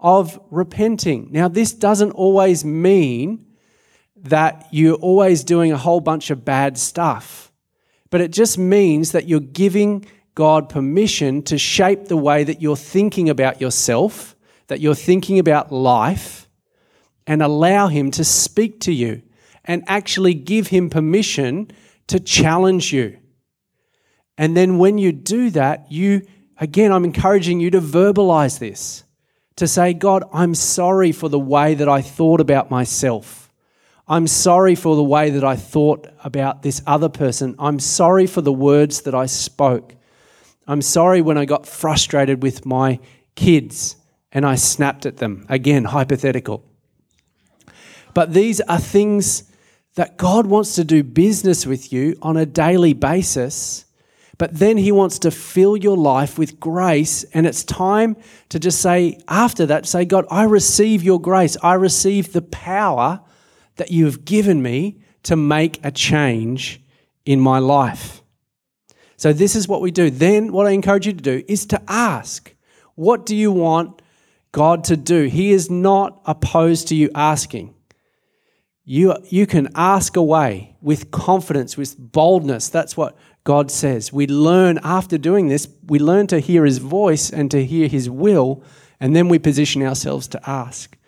of 0.00 0.40
repenting. 0.50 1.28
Now, 1.30 1.48
this 1.48 1.74
doesn't 1.74 2.12
always 2.12 2.64
mean 2.64 3.44
that 4.16 4.66
you're 4.70 4.94
always 4.94 5.44
doing 5.44 5.72
a 5.72 5.76
whole 5.76 6.00
bunch 6.00 6.30
of 6.30 6.42
bad 6.42 6.78
stuff, 6.78 7.52
but 8.08 8.22
it 8.22 8.30
just 8.30 8.56
means 8.56 9.12
that 9.12 9.28
you're 9.28 9.40
giving 9.40 10.06
God 10.34 10.68
permission 10.68 11.42
to 11.44 11.58
shape 11.58 12.06
the 12.06 12.16
way 12.16 12.44
that 12.44 12.62
you're 12.62 12.76
thinking 12.76 13.28
about 13.28 13.60
yourself, 13.60 14.34
that 14.68 14.80
you're 14.80 14.94
thinking 14.94 15.38
about 15.38 15.70
life, 15.70 16.48
and 17.26 17.42
allow 17.42 17.88
Him 17.88 18.10
to 18.12 18.24
speak 18.24 18.80
to 18.80 18.92
you 18.92 19.22
and 19.64 19.84
actually 19.86 20.34
give 20.34 20.68
Him 20.68 20.90
permission 20.90 21.70
to 22.08 22.18
challenge 22.18 22.92
you. 22.92 23.18
And 24.38 24.56
then 24.56 24.78
when 24.78 24.98
you 24.98 25.12
do 25.12 25.50
that, 25.50 25.92
you, 25.92 26.22
again, 26.58 26.92
I'm 26.92 27.04
encouraging 27.04 27.60
you 27.60 27.70
to 27.70 27.80
verbalize 27.80 28.58
this, 28.58 29.04
to 29.56 29.68
say, 29.68 29.92
God, 29.92 30.24
I'm 30.32 30.54
sorry 30.54 31.12
for 31.12 31.28
the 31.28 31.38
way 31.38 31.74
that 31.74 31.88
I 31.88 32.00
thought 32.00 32.40
about 32.40 32.70
myself. 32.70 33.52
I'm 34.08 34.26
sorry 34.26 34.74
for 34.74 34.96
the 34.96 35.04
way 35.04 35.30
that 35.30 35.44
I 35.44 35.56
thought 35.56 36.08
about 36.24 36.62
this 36.62 36.82
other 36.86 37.08
person. 37.08 37.54
I'm 37.58 37.78
sorry 37.78 38.26
for 38.26 38.40
the 38.40 38.52
words 38.52 39.02
that 39.02 39.14
I 39.14 39.26
spoke. 39.26 39.94
I'm 40.66 40.82
sorry 40.82 41.20
when 41.20 41.38
I 41.38 41.44
got 41.44 41.66
frustrated 41.66 42.42
with 42.42 42.64
my 42.64 43.00
kids 43.34 43.96
and 44.30 44.46
I 44.46 44.54
snapped 44.54 45.06
at 45.06 45.18
them. 45.18 45.46
Again, 45.48 45.84
hypothetical. 45.84 46.64
But 48.14 48.32
these 48.32 48.60
are 48.62 48.78
things 48.78 49.44
that 49.94 50.16
God 50.16 50.46
wants 50.46 50.74
to 50.76 50.84
do 50.84 51.02
business 51.02 51.66
with 51.66 51.92
you 51.92 52.16
on 52.22 52.36
a 52.36 52.46
daily 52.46 52.92
basis 52.92 53.86
but 54.42 54.58
then 54.58 54.76
He 54.76 54.90
wants 54.90 55.20
to 55.20 55.30
fill 55.30 55.76
your 55.76 55.96
life 55.96 56.38
with 56.38 56.58
grace. 56.58 57.22
And 57.32 57.46
it's 57.46 57.64
time 57.64 58.16
to 58.48 58.58
just 58.58 58.80
say, 58.80 59.20
after 59.28 59.66
that, 59.66 59.86
say, 59.86 60.04
God, 60.04 60.26
I 60.30 60.44
receive 60.44 61.02
your 61.02 61.20
grace. 61.20 61.56
I 61.62 61.74
receive 61.74 62.32
the 62.32 62.42
power 62.42 63.20
that 63.76 63.90
you 63.90 64.04
have 64.06 64.24
given 64.24 64.62
me 64.62 65.00
to 65.22 65.36
make 65.36 65.78
a 65.84 65.90
change 65.90 66.82
in 67.24 67.40
my 67.40 67.58
life. 67.58 68.21
So, 69.22 69.32
this 69.32 69.54
is 69.54 69.68
what 69.68 69.80
we 69.80 69.92
do. 69.92 70.10
Then, 70.10 70.50
what 70.50 70.66
I 70.66 70.70
encourage 70.70 71.06
you 71.06 71.12
to 71.12 71.22
do 71.22 71.44
is 71.46 71.64
to 71.66 71.80
ask, 71.86 72.52
What 72.96 73.24
do 73.24 73.36
you 73.36 73.52
want 73.52 74.02
God 74.50 74.82
to 74.86 74.96
do? 74.96 75.26
He 75.26 75.52
is 75.52 75.70
not 75.70 76.20
opposed 76.26 76.88
to 76.88 76.96
you 76.96 77.08
asking. 77.14 77.72
You, 78.84 79.14
you 79.28 79.46
can 79.46 79.68
ask 79.76 80.16
away 80.16 80.74
with 80.80 81.12
confidence, 81.12 81.76
with 81.76 81.96
boldness. 81.96 82.68
That's 82.68 82.96
what 82.96 83.16
God 83.44 83.70
says. 83.70 84.12
We 84.12 84.26
learn 84.26 84.80
after 84.82 85.18
doing 85.18 85.46
this, 85.46 85.68
we 85.86 86.00
learn 86.00 86.26
to 86.26 86.40
hear 86.40 86.64
His 86.64 86.78
voice 86.78 87.30
and 87.30 87.48
to 87.52 87.64
hear 87.64 87.86
His 87.86 88.10
will, 88.10 88.64
and 88.98 89.14
then 89.14 89.28
we 89.28 89.38
position 89.38 89.84
ourselves 89.84 90.26
to 90.26 90.50
ask. 90.50 90.98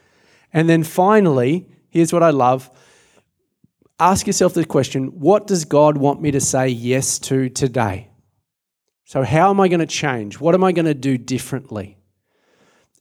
And 0.52 0.68
then 0.68 0.84
finally, 0.84 1.66
here's 1.90 2.12
what 2.12 2.22
I 2.22 2.30
love 2.30 2.70
ask 3.98 4.26
yourself 4.26 4.54
the 4.54 4.64
question 4.64 5.20
what 5.20 5.46
does 5.46 5.64
God 5.64 5.96
want 5.96 6.20
me 6.20 6.30
to 6.32 6.40
say 6.40 6.68
yes 6.68 7.18
to 7.20 7.48
today? 7.48 8.10
So, 9.04 9.22
how 9.22 9.50
am 9.50 9.60
I 9.60 9.68
going 9.68 9.80
to 9.80 9.86
change? 9.86 10.40
What 10.40 10.54
am 10.54 10.64
I 10.64 10.72
going 10.72 10.86
to 10.86 10.94
do 10.94 11.18
differently? 11.18 11.98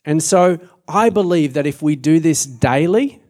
And 0.06 0.22
so, 0.22 0.60
I 0.88 1.10
believe 1.10 1.54
that 1.54 1.66
if 1.66 1.82
we 1.82 1.96
do 1.96 2.20
this 2.20 2.46
daily, 2.46 3.22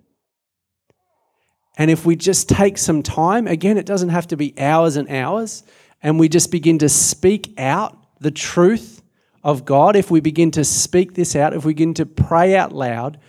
and 1.78 1.90
if 1.90 2.06
we 2.06 2.16
just 2.16 2.50
take 2.50 2.78
some 2.78 3.04
time, 3.04 3.48
again, 3.48 3.78
it 3.78 3.86
doesn't 3.86 4.10
have 4.10 4.28
to 4.28 4.38
be 4.38 4.58
hours 4.60 4.96
and 4.96 5.10
hours, 5.10 5.64
and 6.02 6.20
we 6.20 6.30
just 6.30 6.52
begin 6.52 6.80
to 6.80 6.90
speak 6.90 7.54
out 7.60 7.98
the 8.20 8.32
truth 8.32 9.02
of 9.44 9.66
God, 9.66 9.96
if 9.96 10.10
we 10.10 10.20
begin 10.20 10.52
to 10.52 10.64
speak 10.64 11.14
this 11.14 11.36
out, 11.36 11.54
if 11.54 11.66
we 11.66 11.74
begin 11.74 11.94
to 11.96 12.06
pray 12.06 12.56
out 12.56 12.72
loud, 12.72 13.20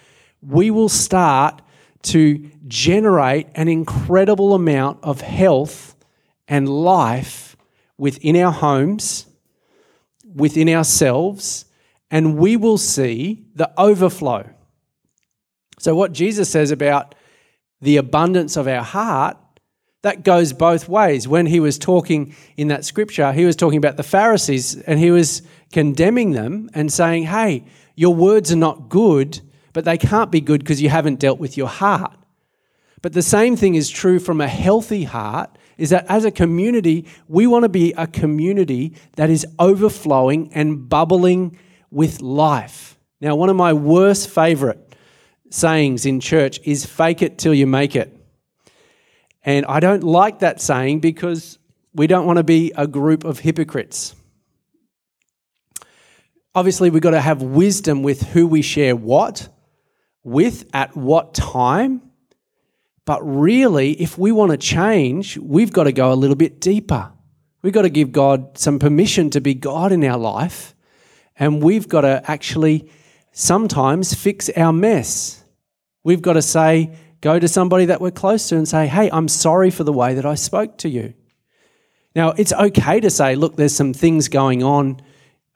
we 0.40 0.70
will 0.70 0.88
start 0.88 1.60
to 2.04 2.50
generate 2.66 3.48
an 3.54 3.68
incredible 3.68 4.54
amount 4.54 4.98
of 5.02 5.20
health 5.20 5.94
and 6.48 6.68
life 6.68 7.56
within 7.98 8.36
our 8.36 8.52
homes, 8.52 9.26
within 10.34 10.68
ourselves, 10.68 11.64
and 12.10 12.36
we 12.36 12.56
will 12.56 12.78
see 12.78 13.44
the 13.54 13.70
overflow. 13.78 14.48
So, 15.78 15.94
what 15.94 16.12
Jesus 16.12 16.48
says 16.48 16.70
about 16.70 17.14
the 17.80 17.96
abundance 17.96 18.56
of 18.56 18.66
our 18.66 18.82
heart 18.82 19.36
that 20.04 20.22
goes 20.22 20.52
both 20.52 20.86
ways. 20.86 21.26
When 21.26 21.46
he 21.46 21.60
was 21.60 21.78
talking 21.78 22.34
in 22.58 22.68
that 22.68 22.84
scripture, 22.84 23.32
he 23.32 23.46
was 23.46 23.56
talking 23.56 23.78
about 23.78 23.96
the 23.96 24.02
Pharisees 24.02 24.78
and 24.82 24.98
he 24.98 25.10
was 25.10 25.40
condemning 25.72 26.32
them 26.32 26.68
and 26.74 26.92
saying, 26.92 27.24
Hey, 27.24 27.64
your 27.96 28.14
words 28.14 28.52
are 28.52 28.56
not 28.56 28.90
good, 28.90 29.40
but 29.74 29.84
they 29.84 29.98
can't 29.98 30.30
be 30.30 30.40
good 30.40 30.60
because 30.60 30.80
you 30.80 30.88
haven't 30.88 31.20
dealt 31.20 31.38
with 31.38 31.58
your 31.58 31.68
heart. 31.68 32.16
But 33.02 33.12
the 33.12 33.22
same 33.22 33.54
thing 33.56 33.74
is 33.74 33.90
true 33.90 34.18
from 34.18 34.40
a 34.40 34.48
healthy 34.48 35.04
heart 35.04 35.58
is 35.76 35.90
that 35.90 36.06
as 36.08 36.24
a 36.24 36.30
community, 36.30 37.06
we 37.28 37.46
want 37.46 37.64
to 37.64 37.68
be 37.68 37.92
a 37.98 38.06
community 38.06 38.96
that 39.16 39.28
is 39.28 39.46
overflowing 39.58 40.50
and 40.54 40.88
bubbling 40.88 41.58
with 41.90 42.22
life. 42.22 42.98
Now, 43.20 43.34
one 43.34 43.50
of 43.50 43.56
my 43.56 43.72
worst 43.72 44.30
favorite 44.30 44.94
sayings 45.50 46.06
in 46.06 46.20
church 46.20 46.60
is 46.64 46.86
fake 46.86 47.20
it 47.20 47.36
till 47.36 47.52
you 47.52 47.66
make 47.66 47.94
it. 47.94 48.16
And 49.44 49.66
I 49.66 49.80
don't 49.80 50.04
like 50.04 50.38
that 50.38 50.60
saying 50.60 51.00
because 51.00 51.58
we 51.92 52.06
don't 52.06 52.26
want 52.26 52.38
to 52.38 52.44
be 52.44 52.72
a 52.76 52.86
group 52.86 53.24
of 53.24 53.40
hypocrites. 53.40 54.14
Obviously, 56.54 56.88
we've 56.88 57.02
got 57.02 57.10
to 57.10 57.20
have 57.20 57.42
wisdom 57.42 58.02
with 58.04 58.22
who 58.22 58.46
we 58.46 58.62
share 58.62 58.94
what 58.94 59.48
with 60.24 60.68
at 60.72 60.96
what 60.96 61.34
time. 61.34 62.02
But 63.04 63.20
really, 63.22 63.92
if 63.92 64.16
we 64.18 64.32
want 64.32 64.50
to 64.52 64.56
change, 64.56 65.36
we've 65.36 65.72
got 65.72 65.84
to 65.84 65.92
go 65.92 66.12
a 66.12 66.14
little 66.14 66.36
bit 66.36 66.60
deeper. 66.60 67.12
We've 67.62 67.72
got 67.72 67.82
to 67.82 67.90
give 67.90 68.12
God 68.12 68.58
some 68.58 68.78
permission 68.78 69.30
to 69.30 69.40
be 69.40 69.54
God 69.54 69.92
in 69.92 70.02
our 70.04 70.18
life. 70.18 70.74
And 71.36 71.62
we've 71.62 71.88
got 71.88 72.02
to 72.02 72.22
actually 72.30 72.90
sometimes 73.32 74.14
fix 74.14 74.48
our 74.50 74.72
mess. 74.72 75.44
We've 76.02 76.22
got 76.22 76.34
to 76.34 76.42
say, 76.42 76.96
go 77.20 77.38
to 77.38 77.48
somebody 77.48 77.86
that 77.86 78.00
we're 78.00 78.10
close 78.10 78.48
to 78.48 78.56
and 78.56 78.68
say, 78.68 78.86
hey, 78.86 79.10
I'm 79.10 79.28
sorry 79.28 79.70
for 79.70 79.84
the 79.84 79.92
way 79.92 80.14
that 80.14 80.26
I 80.26 80.34
spoke 80.34 80.78
to 80.78 80.88
you. 80.88 81.14
Now, 82.14 82.30
it's 82.30 82.52
okay 82.52 83.00
to 83.00 83.10
say, 83.10 83.34
look, 83.34 83.56
there's 83.56 83.74
some 83.74 83.92
things 83.92 84.28
going 84.28 84.62
on 84.62 85.00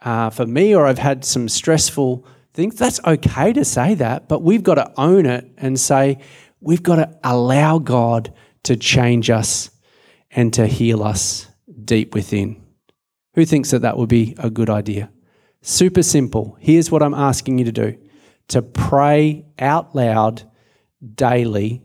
uh, 0.01 0.31
for 0.31 0.47
me, 0.47 0.75
or 0.75 0.87
I've 0.87 0.99
had 0.99 1.25
some 1.25 1.49
stressful 1.49 2.27
things. 2.59 2.75
That's 2.75 2.99
okay 3.05 3.53
to 3.53 3.65
say 3.65 3.95
that, 3.95 4.29
but 4.29 4.43
we've 4.43 4.65
got 4.65 4.75
to 4.75 4.93
own 4.97 5.27
it 5.27 5.49
and 5.59 5.79
say, 5.79 6.19
we've 6.61 6.83
got 6.83 6.97
to 6.97 7.17
allow 7.23 7.79
God 7.79 8.35
to 8.65 8.75
change 8.75 9.31
us 9.31 9.71
and 10.33 10.53
to 10.55 10.67
heal 10.67 11.05
us 11.05 11.47
deep 11.85 12.15
within. 12.15 12.61
Who 13.35 13.45
thinks 13.45 13.71
that 13.71 13.83
that 13.83 13.97
would 13.97 14.09
be 14.09 14.35
a 14.39 14.51
good 14.51 14.69
idea? 14.69 15.09
Super 15.63 16.03
simple. 16.03 16.57
Here's 16.59 16.91
what 16.91 17.01
I'm 17.01 17.15
asking 17.15 17.59
you 17.59 17.65
to 17.67 17.73
do 17.73 17.97
to 18.49 18.63
pray 18.63 19.47
out 19.61 19.95
loud 19.95 20.43
daily 21.15 21.85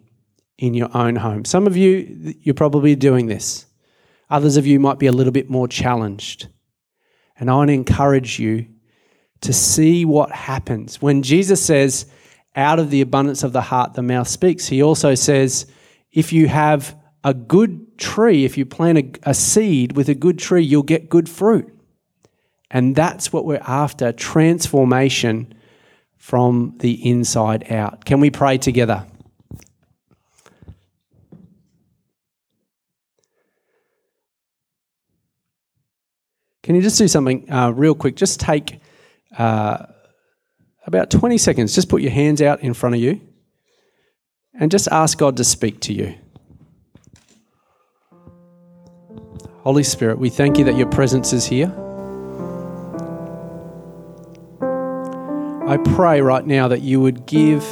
in 0.58 0.74
your 0.74 0.90
own 0.98 1.18
home. 1.18 1.46
Some 1.46 1.68
of 1.68 1.78
you, 1.78 2.34
you're 2.40 2.56
probably 2.56 2.96
doing 2.96 3.28
this. 3.28 3.68
Others 4.32 4.58
of 4.58 4.66
you 4.66 4.80
might 4.80 4.98
be 4.98 5.06
a 5.06 5.12
little 5.12 5.34
bit 5.34 5.52
more 5.52 5.68
challenged. 5.68 6.48
And 7.38 7.52
I 7.52 7.54
want 7.54 7.68
to 7.68 7.74
encourage 7.74 8.40
you 8.40 8.66
to 9.44 9.54
see 9.54 10.06
what 10.06 10.32
happens. 10.32 11.02
When 11.02 11.22
Jesus 11.22 11.64
says, 11.64 12.06
out 12.56 12.80
of 12.80 12.90
the 12.90 13.02
abundance 13.02 13.44
of 13.44 13.54
the 13.54 13.62
heart, 13.62 13.94
the 13.94 14.02
mouth 14.02 14.28
speaks, 14.28 14.68
he 14.68 14.82
also 14.82 15.16
says, 15.16 15.66
if 16.12 16.32
you 16.32 16.48
have 16.48 16.96
a 17.24 17.34
good 17.34 17.98
tree, 17.98 18.46
if 18.46 18.58
you 18.58 18.66
plant 18.66 18.98
a, 18.98 19.30
a 19.30 19.34
seed 19.34 19.96
with 19.96 20.10
a 20.10 20.16
good 20.16 20.40
tree, 20.40 20.64
you'll 20.64 20.84
get 20.84 21.10
good 21.10 21.28
fruit. 21.28 21.70
And 22.70 22.96
that's 22.96 23.32
what 23.32 23.46
we're 23.46 23.62
after 23.68 24.12
transformation 24.12 25.54
from 26.18 26.76
the 26.80 27.10
inside 27.10 27.72
out. 27.72 28.06
Can 28.06 28.20
we 28.20 28.30
pray 28.30 28.58
together? 28.58 29.06
Can 36.62 36.76
you 36.76 36.82
just 36.82 36.98
do 36.98 37.10
something 37.10 37.52
uh, 37.52 37.72
real 37.72 37.94
quick? 37.94 38.16
Just 38.16 38.40
take 38.40 38.80
uh, 39.38 39.86
about 40.86 41.10
20 41.10 41.38
seconds. 41.38 41.76
Just 41.76 41.90
put 41.90 42.02
your 42.02 42.12
hands 42.12 42.42
out 42.42 42.62
in 42.62 42.74
front 42.74 42.96
of 42.96 43.02
you 43.02 43.22
and 44.54 44.72
just 44.72 44.88
ask 44.90 45.18
God 45.18 45.38
to 45.38 45.44
speak 45.44 45.80
to 45.82 45.94
you. 45.94 46.16
Holy 49.64 49.84
Spirit, 49.84 50.20
we 50.20 50.30
thank 50.30 50.58
you 50.58 50.66
that 50.66 50.76
your 50.76 50.90
presence 50.90 51.32
is 51.32 51.46
here. 51.46 51.74
I 55.66 55.78
pray 55.78 56.20
right 56.22 56.46
now 56.46 56.68
that 56.68 56.82
you 56.82 57.00
would 57.00 57.26
give 57.26 57.64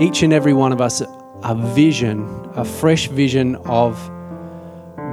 each 0.00 0.22
and 0.22 0.32
every 0.32 0.54
one 0.54 0.72
of 0.72 0.80
us 0.80 1.02
a 1.42 1.54
vision, 1.54 2.26
a 2.54 2.64
fresh 2.64 3.08
vision 3.08 3.56
of 3.56 4.08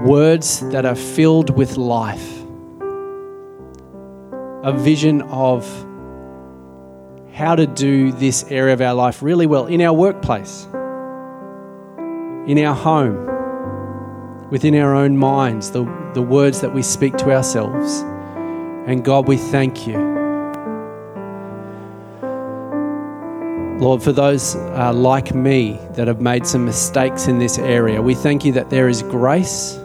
words 0.05 0.61
that 0.71 0.85
are 0.85 0.95
filled 0.95 1.55
with 1.55 1.75
life 1.75 2.40
a 4.63 4.71
vision 4.71 5.21
of 5.23 5.65
how 7.33 7.55
to 7.55 7.65
do 7.65 8.11
this 8.11 8.43
area 8.51 8.73
of 8.73 8.81
our 8.81 8.93
life 8.93 9.23
really 9.23 9.47
well 9.47 9.65
in 9.65 9.81
our 9.81 9.93
workplace, 9.93 10.65
in 12.47 12.63
our 12.63 12.75
home, 12.75 14.49
within 14.51 14.75
our 14.75 14.93
own 14.93 15.17
minds, 15.17 15.71
the, 15.71 15.83
the 16.13 16.21
words 16.21 16.61
that 16.61 16.73
we 16.73 16.83
speak 16.83 17.17
to 17.17 17.31
ourselves. 17.31 18.01
And 18.85 19.03
God, 19.03 19.27
we 19.27 19.37
thank 19.37 19.87
you. 19.87 19.97
Lord, 23.79 24.03
for 24.03 24.11
those 24.11 24.55
uh, 24.55 24.93
like 24.93 25.33
me 25.33 25.79
that 25.93 26.07
have 26.07 26.21
made 26.21 26.45
some 26.45 26.65
mistakes 26.65 27.27
in 27.27 27.39
this 27.39 27.57
area, 27.57 27.99
we 27.99 28.13
thank 28.13 28.45
you 28.45 28.51
that 28.51 28.69
there 28.69 28.87
is 28.87 29.01
grace 29.01 29.77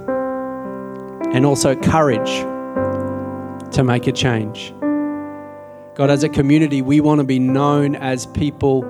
and 1.33 1.47
also 1.47 1.75
courage 1.75 2.45
to 3.77 3.85
make 3.85 4.07
a 4.07 4.13
change. 4.13 4.75
God, 5.97 6.11
as 6.11 6.25
a 6.25 6.31
community, 6.31 6.81
we 6.81 7.01
want 7.01 7.21
to 7.21 7.25
be 7.25 7.39
known 7.39 7.95
as 7.95 8.25
people 8.27 8.83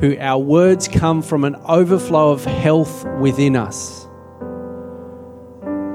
who 0.00 0.16
our 0.18 0.38
words 0.38 0.88
come 0.88 1.22
from 1.22 1.44
an 1.44 1.54
overflow 1.64 2.32
of 2.32 2.44
health 2.44 3.04
within 3.20 3.54
us. 3.54 4.08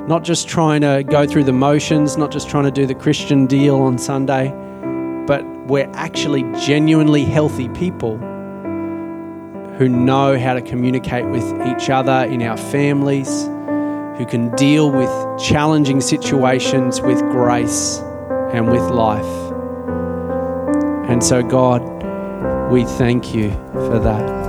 Not 0.08 0.24
just 0.24 0.48
trying 0.48 0.80
to 0.82 1.04
go 1.04 1.28
through 1.28 1.44
the 1.44 1.54
motions, 1.54 2.16
not 2.16 2.32
just 2.32 2.50
trying 2.50 2.64
to 2.64 2.72
do 2.72 2.86
the 2.86 2.96
Christian 2.96 3.48
deal 3.48 3.76
on 3.82 3.98
Sunday, 3.98 4.48
but 5.28 5.46
we're 5.68 5.92
actually 5.94 6.44
genuinely 6.60 7.26
healthy 7.26 7.68
people 7.70 8.18
who 9.78 9.90
know 9.90 10.40
how 10.40 10.54
to 10.54 10.62
communicate 10.62 11.26
with 11.26 11.46
each 11.68 11.90
other 11.90 12.24
in 12.32 12.42
our 12.42 12.58
families, 12.58 13.44
who 14.18 14.26
can 14.26 14.56
deal 14.56 14.90
with 14.90 15.10
challenging 15.42 16.00
situations 16.00 17.02
with 17.02 17.20
grace 17.32 18.02
and 18.54 18.70
with 18.70 18.84
life. 18.90 19.26
And 21.10 21.24
so, 21.24 21.42
God, 21.42 21.82
we 22.72 22.84
thank 22.86 23.34
you 23.34 23.50
for 23.74 23.98
that. 24.00 24.42